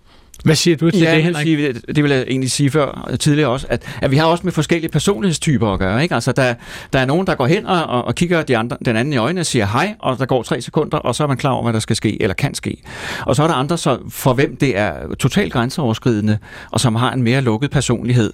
[0.44, 1.44] Hvad siger du til Ja, det, Henrik?
[1.44, 4.44] sige, det, vil jeg egentlig sige før øh, tidligere også, at, at vi har også
[4.44, 6.04] med forskellige personlighedstyper at gøre.
[6.04, 6.16] Ikke?
[6.16, 6.54] Altså, der,
[6.94, 9.42] der er nogen, der går hen og, og, kigger de andre, den anden i øjnene
[9.42, 11.74] og siger hej, og der går tre sekunder, og så er man klar over, hvad
[11.74, 12.78] der skal ske, eller kan ske.
[13.26, 16.38] Og så er der andre, så, for hvem det er totalt grænseoverskridende,
[16.72, 18.34] og som har en mere lukket personlighed.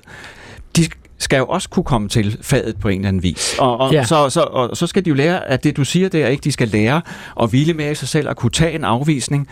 [0.76, 0.86] De
[1.20, 3.56] skal jo også kunne komme til fadet på en eller anden vis.
[3.60, 4.04] Og, og, Ja.
[4.04, 6.42] så, så, og så skal de jo lære, at det du siger, det er ikke,
[6.44, 7.02] de skal lære
[7.42, 9.48] at hvile i sig selv, og kunne tage en afvisning,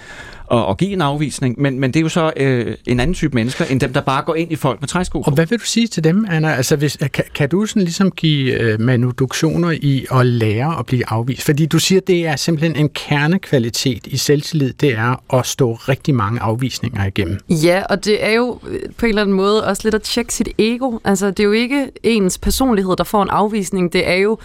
[0.48, 3.36] og, og give en afvisning, men, men det er jo så øh, en anden type
[3.36, 5.22] mennesker, end dem, der bare går ind i folk med træsko.
[5.22, 6.56] Og hvad vil du sige til dem, Anna?
[6.56, 11.04] Altså, hvis, kan, kan du sådan ligesom give øh, manuduktioner i at lære at blive
[11.08, 11.43] afvist?
[11.43, 16.16] Fordi du siger, det er simpelthen en kernekvalitet i selvtillid, det er at stå rigtig
[16.16, 17.39] mange afvisninger igennem.
[17.50, 20.34] Ja, og det er jo øh, på en eller anden måde også lidt at tjekke
[20.34, 20.98] sit ego.
[21.04, 23.93] Altså, det er jo ikke ens personlighed, der får en afvisning.
[23.93, 24.38] Det er jo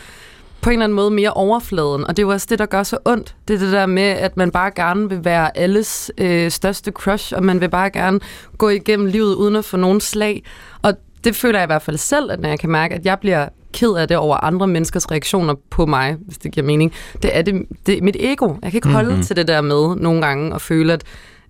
[0.63, 2.83] på en eller anden måde mere overfladen, og det er jo også det, der gør
[2.83, 3.35] så ondt.
[3.49, 7.33] Det er det der med, at man bare gerne vil være alles øh, største crush,
[7.37, 8.21] og man vil bare gerne
[8.59, 10.45] gå igennem livet uden at få nogen slag.
[10.83, 10.93] Og
[11.25, 13.49] det føler jeg i hvert fald selv, at når jeg kan mærke, at jeg bliver
[13.73, 16.93] ked af det over andre menneskers reaktioner på mig, hvis det giver mening,
[17.23, 18.49] det er, det, det er mit ego.
[18.63, 19.23] Jeg kan ikke holde Mhm.
[19.23, 21.03] til det der med nogle gange og føle, at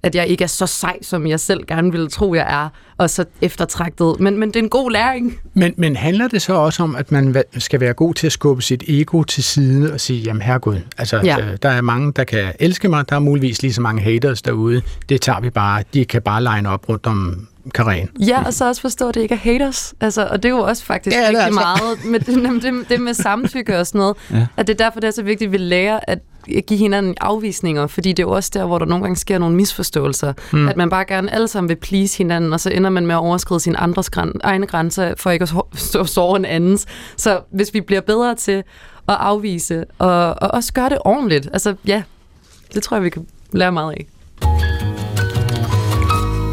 [0.03, 3.11] at jeg ikke er så sej, som jeg selv gerne ville tro, jeg er, og
[3.11, 4.21] så eftertragtet.
[4.21, 5.39] Men, men det er en god læring.
[5.55, 8.63] Men, men handler det så også om, at man skal være god til at skubbe
[8.63, 11.39] sit ego til side og sige, jamen herregud, altså ja.
[11.41, 14.43] øh, der er mange, der kan elske mig, der er muligvis lige så mange haters
[14.43, 18.09] derude, det tager vi bare, de kan bare line op rundt om Karen.
[18.27, 19.95] Ja, og så også forstå, at det ikke er haters.
[20.01, 21.61] Altså, og det er jo også faktisk Ja, er rigtig altså.
[21.61, 22.21] meget med
[22.55, 24.17] det, det, det med samtykke og sådan noget.
[24.31, 24.47] Ja.
[24.57, 26.19] At det er derfor, det er så vigtigt, at vi lærer at
[26.67, 29.57] give hinanden afvisninger, fordi det er jo også der, hvor der nogle gange sker nogle
[29.57, 30.33] misforståelser.
[30.53, 30.69] Mm.
[30.69, 33.19] At man bare gerne alle sammen vil please hinanden, og så ender man med at
[33.19, 36.87] overskride sine andres græn- egne grænser, for ikke at så- så- såre en andens.
[37.17, 38.53] Så hvis vi bliver bedre til
[39.09, 42.03] at afvise, og, og også gøre det ordentligt, altså ja,
[42.75, 44.07] det tror jeg, vi kan lære meget af.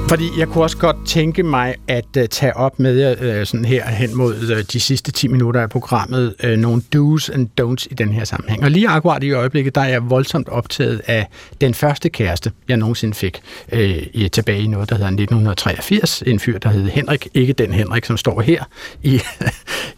[0.09, 3.87] Fordi jeg kunne også godt tænke mig at uh, tage op med uh, sådan her
[3.87, 7.93] hen mod uh, de sidste 10 minutter af programmet uh, nogle do's and don'ts i
[7.93, 8.63] den her sammenhæng.
[8.63, 11.27] Og lige akkurat i øjeblikket, der er jeg voldsomt optaget af
[11.61, 13.41] den første kæreste, jeg nogensinde fik
[13.73, 16.23] uh, i, tilbage i noget, der hedder 1983.
[16.27, 17.27] En fyr, der hed Henrik.
[17.33, 18.63] Ikke den Henrik, som står her
[19.03, 19.21] i,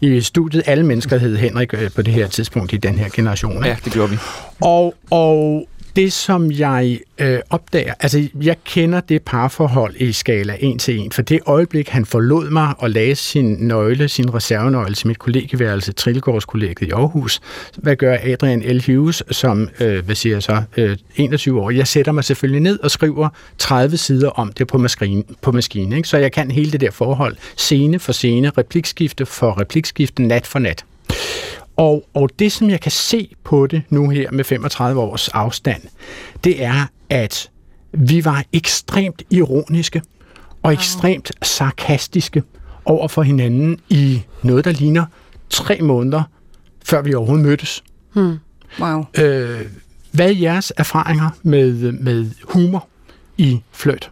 [0.00, 0.62] i studiet.
[0.66, 3.64] Alle mennesker hed Henrik uh, på det her tidspunkt i den her generation.
[3.64, 4.16] Ja, det gjorde vi.
[4.60, 10.80] Og, og det, som jeg øh, opdager, altså jeg kender det parforhold i skala 1
[10.80, 15.06] til 1, for det øjeblik, han forlod mig og lagde sin nøgle, sin reservenøgle til
[15.06, 17.40] mit kollegeværelse, Trillegårdskollegiet i Aarhus,
[17.76, 18.82] hvad gør Adrian L.
[18.86, 21.70] Hughes, som, øh, hvad siger jeg så, øh, 21 år?
[21.70, 23.28] Jeg sætter mig selvfølgelig ned og skriver
[23.58, 26.08] 30 sider om det på maskinen, på maskinen ikke?
[26.08, 30.58] så jeg kan hele det der forhold, scene for scene, replikskifte for replikskifte, nat for
[30.58, 30.84] nat.
[31.80, 35.82] Og, og det, som jeg kan se på det nu her med 35 års afstand,
[36.44, 37.50] det er, at
[37.92, 40.02] vi var ekstremt ironiske
[40.62, 42.42] og ekstremt sarkastiske
[42.84, 45.04] over for hinanden i noget, der ligner
[45.50, 46.22] tre måneder
[46.84, 47.84] før vi overhovedet mødtes.
[48.12, 48.36] Hmm.
[48.80, 49.04] Wow.
[49.18, 49.60] Øh,
[50.12, 52.88] hvad er jeres erfaringer med, med humor
[53.36, 54.10] i flirt?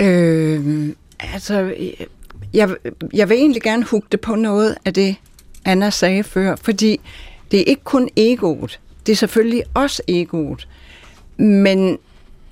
[0.00, 0.88] Øh,
[1.20, 1.74] altså,
[2.54, 2.74] jeg,
[3.12, 5.16] jeg vil egentlig gerne hugge det på noget af det,
[5.68, 7.00] Anna sagde før, fordi
[7.50, 8.80] det er ikke kun egoet.
[9.06, 10.68] Det er selvfølgelig også egoet.
[11.36, 11.98] Men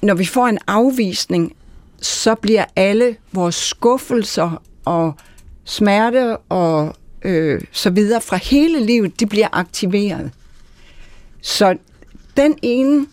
[0.02, 1.56] når vi får en afvisning,
[2.00, 5.14] så bliver alle vores skuffelser og
[5.64, 10.30] smerte og øh, så videre fra hele livet, de bliver aktiveret.
[11.40, 11.76] Så
[12.36, 13.06] den ene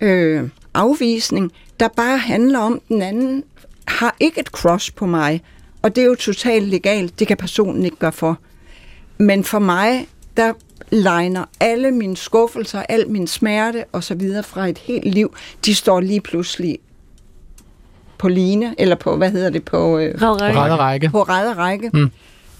[0.00, 3.44] øh, afvisning, der bare handler om, den anden
[3.88, 5.42] har ikke et cross på mig,
[5.82, 8.38] og det er jo totalt legalt, det kan personen ikke gøre for.
[9.18, 10.52] Men for mig, der
[10.90, 15.74] legner alle mine skuffelser, al min smerte og så videre fra et helt liv, de
[15.74, 16.78] står lige pludselig
[18.18, 19.98] på line, eller på, hvad hedder det, på...
[19.98, 20.20] Øh,
[20.78, 21.08] Række.
[21.10, 21.90] På række.
[21.94, 22.10] Mm.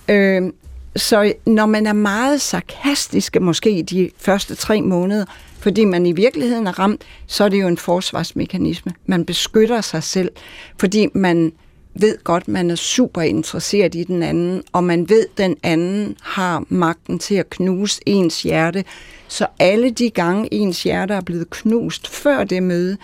[0.09, 0.53] Øh,
[0.97, 5.25] så når man er meget sarkastisk, måske de første tre måneder,
[5.59, 8.93] fordi man i virkeligheden er ramt, så er det jo en forsvarsmekanisme.
[9.07, 10.31] Man beskytter sig selv,
[10.79, 11.53] fordi man
[12.01, 16.65] ved godt, man er super interesseret i den anden, og man ved, den anden har
[16.69, 18.85] magten til at knuse ens hjerte.
[19.29, 22.97] Så alle de gange, ens hjerte er blevet knust før det møde,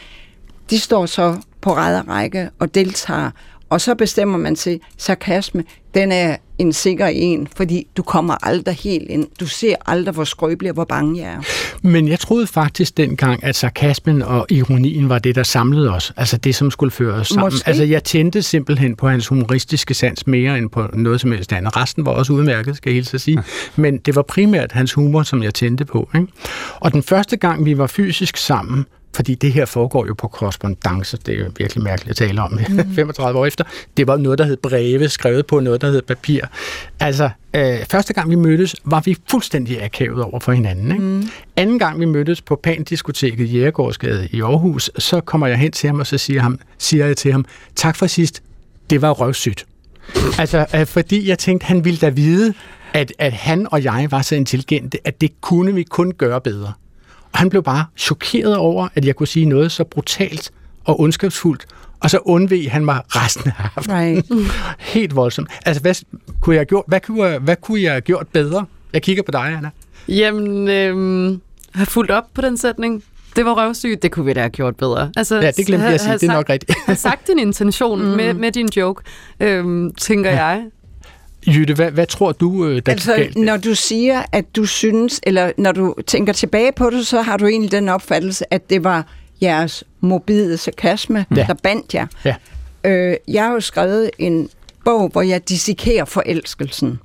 [0.71, 3.31] de står så på række og deltager.
[3.71, 8.75] Og så bestemmer man sig, sarkasme, den er en sikker en, fordi du kommer aldrig
[8.75, 9.27] helt ind.
[9.41, 11.41] Du ser aldrig, hvor skrøbelig og hvor bange jeg er.
[11.83, 16.13] Men jeg troede faktisk dengang, at sarkasmen og ironien var det, der samlede os.
[16.17, 17.45] Altså det, som skulle føre os sammen.
[17.47, 17.69] Måske.
[17.69, 21.77] Altså jeg tændte simpelthen på hans humoristiske sans mere end på noget som helst andet.
[21.77, 23.43] Resten var også udmærket, skal jeg hilse at sige.
[23.77, 26.11] Men det var primært hans humor, som jeg tændte på.
[26.15, 26.27] Ikke?
[26.81, 31.17] Og den første gang, vi var fysisk sammen, fordi det her foregår jo på korrespondence,
[31.17, 32.95] det er jo virkelig mærkeligt at tale om mm.
[32.95, 33.65] 35 år efter.
[33.97, 36.41] Det var noget, der hed breve, skrevet på noget, der hed papir.
[37.01, 40.93] Altså, øh, første gang vi mødtes, var vi fuldstændig akavet over for hinanden.
[40.93, 41.03] Ikke?
[41.03, 41.29] Mm.
[41.57, 45.87] Anden gang vi mødtes på Pandiskoteket i Jægergårdsgade i Aarhus, så kommer jeg hen til
[45.87, 47.45] ham, og så siger, ham, siger jeg til ham,
[47.77, 48.43] tak for sidst,
[48.91, 49.67] det var røvsygt.
[50.39, 52.55] altså, øh, fordi jeg tænkte, han ville da vide,
[52.93, 56.73] at, at han og jeg var så intelligente, at det kunne vi kun gøre bedre.
[57.35, 60.53] Og han blev bare chokeret over, at jeg kunne sige noget så brutalt
[60.85, 61.67] og ondskabsfuldt,
[62.01, 63.99] og så undveg han mig resten af aftenen.
[63.99, 64.27] Right.
[64.95, 65.49] Helt voldsomt.
[65.67, 65.95] Altså, hvad
[66.41, 68.67] kunne, jeg have gjort, hvad, kunne jeg, hvad kunne jeg have gjort bedre?
[68.93, 69.71] Jeg kigger på dig, Anna.
[70.09, 71.41] Jamen, øhm,
[71.75, 73.05] have fulgt op på den sætning.
[73.37, 75.11] Det var røvsygt, det kunne vi da have gjort bedre.
[75.17, 76.13] Altså, Ja, det glemte jeg at sige.
[76.13, 76.79] Det er nok rigtigt.
[76.87, 78.09] have sagt din intention mm.
[78.09, 79.03] med, med din joke,
[79.41, 80.45] øhm, tænker ja.
[80.45, 80.65] jeg.
[81.47, 83.37] Jytte, hvad, hvad tror du, øh, der Altså, galt?
[83.37, 87.37] når du siger, at du synes, eller når du tænker tilbage på det, så har
[87.37, 89.07] du egentlig den opfattelse, at det var
[89.43, 91.45] jeres mobile sarkasme, ja.
[91.49, 92.07] der bandt jer.
[92.25, 92.35] Ja.
[92.85, 94.49] Øh, jeg har jo skrevet en
[94.85, 96.99] bog, hvor jeg dissekerer forelskelsen.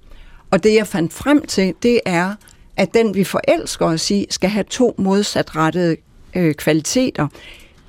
[0.51, 2.33] Og det, jeg fandt frem til, det er,
[2.77, 5.95] at den, vi forelsker os i, skal have to modsatrettede
[6.35, 7.27] øh, kvaliteter.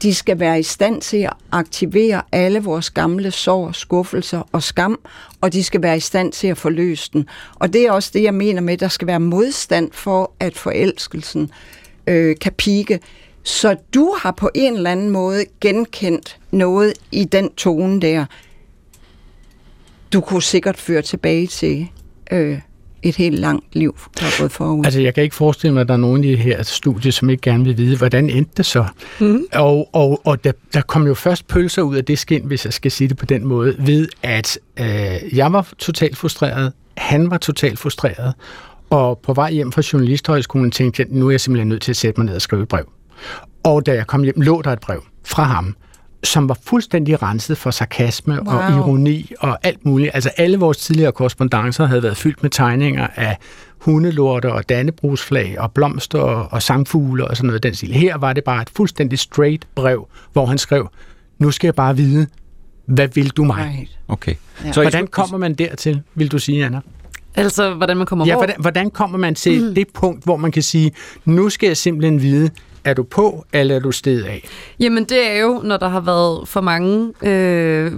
[0.03, 5.01] De skal være i stand til at aktivere alle vores gamle sår, skuffelser og skam,
[5.41, 7.29] og de skal være i stand til at forløse den.
[7.55, 10.57] Og det er også det, jeg mener med, at der skal være modstand for, at
[10.57, 11.51] forelskelsen
[12.07, 13.01] øh, kan pike.
[13.43, 18.25] Så du har på en eller anden måde genkendt noget i den tone der.
[20.13, 21.89] Du kunne sikkert føre tilbage til
[22.31, 22.61] øh,
[23.03, 24.85] et helt langt liv, der er gået forud.
[24.85, 27.31] Altså, jeg kan ikke forestille mig, at der er nogen i det her studie, som
[27.31, 28.85] ikke gerne vil vide, hvordan endte det så?
[29.21, 29.45] Mm.
[29.53, 32.73] Og, og, og der, der kom jo først pølser ud af det skin, hvis jeg
[32.73, 37.39] skal sige det på den måde, ved at øh, jeg var totalt frustreret, han var
[37.39, 38.35] totalt frustreret,
[38.91, 41.97] og på vej hjem fra Journalisthøjskolen tænkte jeg, nu er jeg simpelthen nødt til at
[41.97, 42.85] sætte mig ned og skrive et brev.
[43.63, 45.77] Og da jeg kom hjem, lå der et brev fra ham,
[46.25, 48.55] som var fuldstændig renset for sarkasme wow.
[48.55, 50.11] og ironi og alt muligt.
[50.15, 53.37] Altså alle vores tidligere korrespondencer havde været fyldt med tegninger af
[53.79, 57.93] hundelorte og dannebrugsflag og blomster og, og sangfugle og sådan noget af den stil.
[57.93, 60.89] Her var det bare et fuldstændig straight brev, hvor han skrev,
[61.39, 62.27] nu skal jeg bare vide,
[62.87, 63.75] hvad vil du mig?
[63.79, 63.99] Right.
[64.09, 64.35] Okay.
[64.65, 64.73] Ja.
[64.73, 66.81] Så Hvordan kommer man dertil, vil du sige, Anna?
[67.35, 68.39] Altså, hvordan man kommer Ja, hvor?
[68.39, 69.75] hvordan, hvordan kommer man til mm.
[69.75, 70.93] det punkt, hvor man kan sige,
[71.25, 72.51] nu skal jeg simpelthen vide,
[72.85, 74.49] er du på, eller er du sted af?
[74.81, 77.93] Jamen, det er jo, når der har været for mange øh,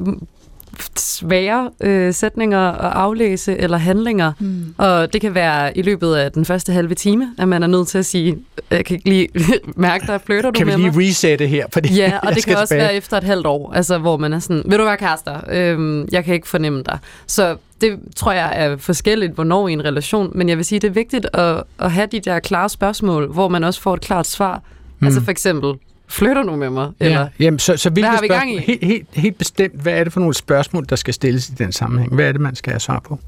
[0.96, 4.32] svære øh, sætninger at aflæse eller handlinger.
[4.38, 4.74] Mm.
[4.78, 7.88] Og det kan være i løbet af den første halve time, at man er nødt
[7.88, 8.38] til at sige,
[8.70, 9.28] jeg kan ikke lige
[9.76, 11.08] mærke dig, flytter du Kan vi med lige mig?
[11.08, 11.66] resette her?
[11.72, 12.86] Fordi Ja, og jeg det skal kan også tilbage.
[12.88, 15.40] være efter et halvt år, altså, hvor man er sådan, vil du være kærester?
[15.50, 16.98] Øhm, jeg kan ikke fornemme dig.
[17.26, 20.88] Så det tror jeg er forskelligt, hvornår i en relation, men jeg vil sige, det
[20.88, 24.26] er vigtigt at, at have de der klare spørgsmål, hvor man også får et klart
[24.26, 24.62] svar.
[24.98, 25.06] Mm.
[25.06, 25.72] Altså for eksempel,
[26.12, 26.90] flytter du med mig?
[27.00, 28.66] Eller, Ja, jamen, så, så hvilke Hvad har vi gang spørgsmål, i?
[28.66, 31.72] helt, helt, helt bestemt, hvad er det for nogle spørgsmål, der skal stilles i den
[31.72, 32.14] sammenhæng?
[32.14, 33.18] Hvad er det, man skal have svar på?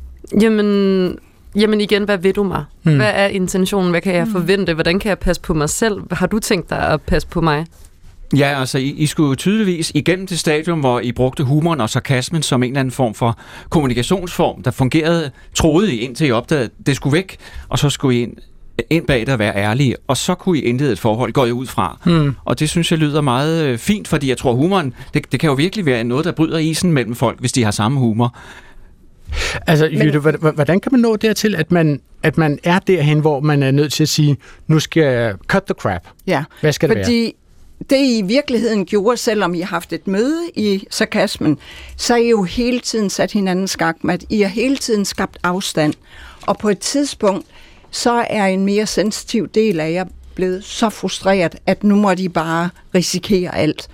[0.41, 1.19] Jamen,
[1.57, 2.65] Jamen igen, hvad vil du mig?
[2.83, 2.93] Hmm.
[2.93, 2.97] Hmm.
[3.01, 3.91] Hvad er intentionen?
[3.91, 4.75] Hvad kan jeg forvente?
[4.75, 6.01] Hvordan kan jeg passe på mig selv?
[6.11, 7.67] Har du tænkt dig at passe på mig?
[8.37, 11.91] Ja, altså, I, I skulle jo tydeligvis igennem det stadium, hvor I brugte humoren og
[11.91, 16.65] sarkasmen som en eller anden form for kommunikationsform, der fungerede, troede I, indtil I opdagede,
[16.65, 17.37] at det skulle væk,
[17.69, 18.37] og så skulle I ind,
[18.91, 21.67] ind bag og være ærlige, og så kunne I indlede et forhold, går I ud
[21.67, 21.99] fra.
[22.07, 22.35] Mm.
[22.45, 25.49] Og det synes jeg lyder meget øh, fint, fordi jeg tror, humoren, det, det kan
[25.49, 28.37] jo virkelig være noget, der bryder isen mellem folk, hvis de har samme humor.
[29.67, 33.63] Altså, Jytte, hvordan, kan man nå dertil, at man, at man er derhen, hvor man
[33.63, 36.03] er nødt til at sige, nu skal jeg cut the crap?
[36.27, 37.35] Ja, Hvad skal det fordi
[37.91, 41.59] det I i virkeligheden gjorde, selvom I har haft et møde i sarkasmen,
[41.97, 44.25] så har I jo hele tiden sat hinanden skakmat.
[44.31, 45.95] I har hele tiden skabt afstand.
[46.47, 47.47] Og på et tidspunkt,
[47.95, 52.29] så er en mere sensitiv del af jer blevet så frustreret, at nu må de
[52.29, 53.89] bare risikere alt.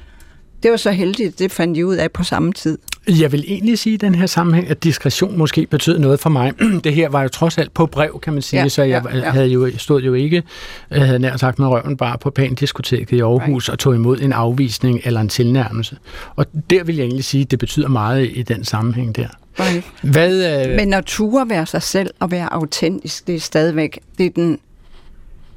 [0.63, 2.79] Det var så heldigt, det fandt I ud af på samme tid.
[3.09, 6.53] Jeg vil egentlig sige i den her sammenhæng, at diskretion måske betød noget for mig.
[6.85, 9.17] Det her var jo trods alt på brev, kan man sige, Ja, så jeg ja,
[9.17, 9.31] ja.
[9.31, 10.43] havde jo, stod jo ikke,
[10.91, 14.33] jeg havde nær sagt med røven bare på Pan-diskoteket i Aarhus og tog imod en
[14.33, 15.97] afvisning eller en tilnærmelse.
[16.37, 19.29] Og der vil jeg egentlig sige, at det betyder meget i den sammenhæng der.
[19.61, 19.85] Right.
[20.03, 24.27] Hvad, øh, Men at ture være sig selv og være autentisk, det er stadigvæk det
[24.27, 24.59] er den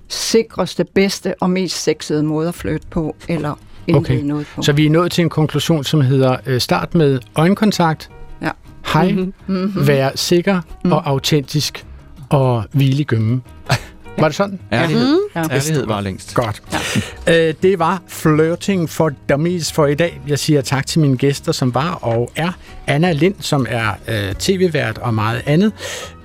[0.08, 3.60] sikreste, bedste og mest sexede måde at flytte på, eller
[3.94, 4.62] Okay, noget på.
[4.62, 8.10] så vi er nået til en konklusion, som hedder øh, start med øjenkontakt,
[8.42, 8.50] Ja.
[8.94, 9.34] hej, Mhm.
[9.48, 9.88] Mhm.
[9.88, 11.86] vær sikker og autentisk
[12.30, 13.44] og hvile i gømmen.
[14.18, 14.60] Var det sådan?
[14.74, 15.20] Ærlighed.
[15.36, 15.42] Ja.
[15.52, 16.34] Ærlighed var længst.
[16.34, 16.64] Godt.
[17.28, 17.48] Ja.
[17.48, 20.22] Øh, det var Flirting for Dummies for i dag.
[20.28, 22.52] Jeg siger tak til mine gæster, som var og er
[22.88, 25.72] Anna Lind, som er øh, tv-vært og meget andet.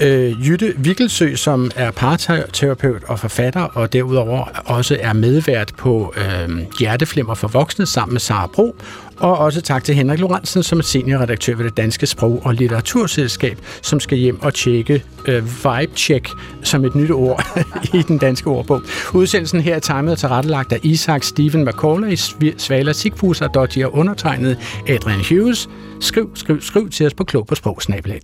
[0.01, 6.59] Øh, Jytte Vikkelsø, som er parterapeut og forfatter, og derudover også er medvært på øh,
[6.79, 8.77] Hjerteflimmer for Voksne sammen med Sara Bro.
[9.21, 13.59] Og også tak til Henrik Lorentzen, som er seniorredaktør ved det Danske Sprog- og Litteraturselskab,
[13.83, 16.31] som skal hjem og tjekke øh, vibe-check
[16.63, 17.45] som et nyt ord
[17.95, 18.83] i den danske ordbog.
[19.15, 23.95] Udsendelsen her er timet og tilrettelagt af Isaac Stephen McCauley, Sv- Svala Sigfuser, Dodgy og
[23.95, 24.59] undertegnet
[24.89, 25.69] Adrian Hughes.
[26.01, 27.79] Skriv, skriv, skriv til os på klog på sprog,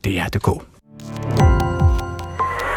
[0.04, 0.48] DR.dk.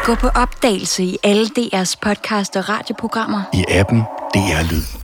[0.04, 3.42] Gå på opdagelse i alle DR's podcast og radioprogrammer.
[3.54, 3.98] I appen
[4.34, 4.97] DR Lyd.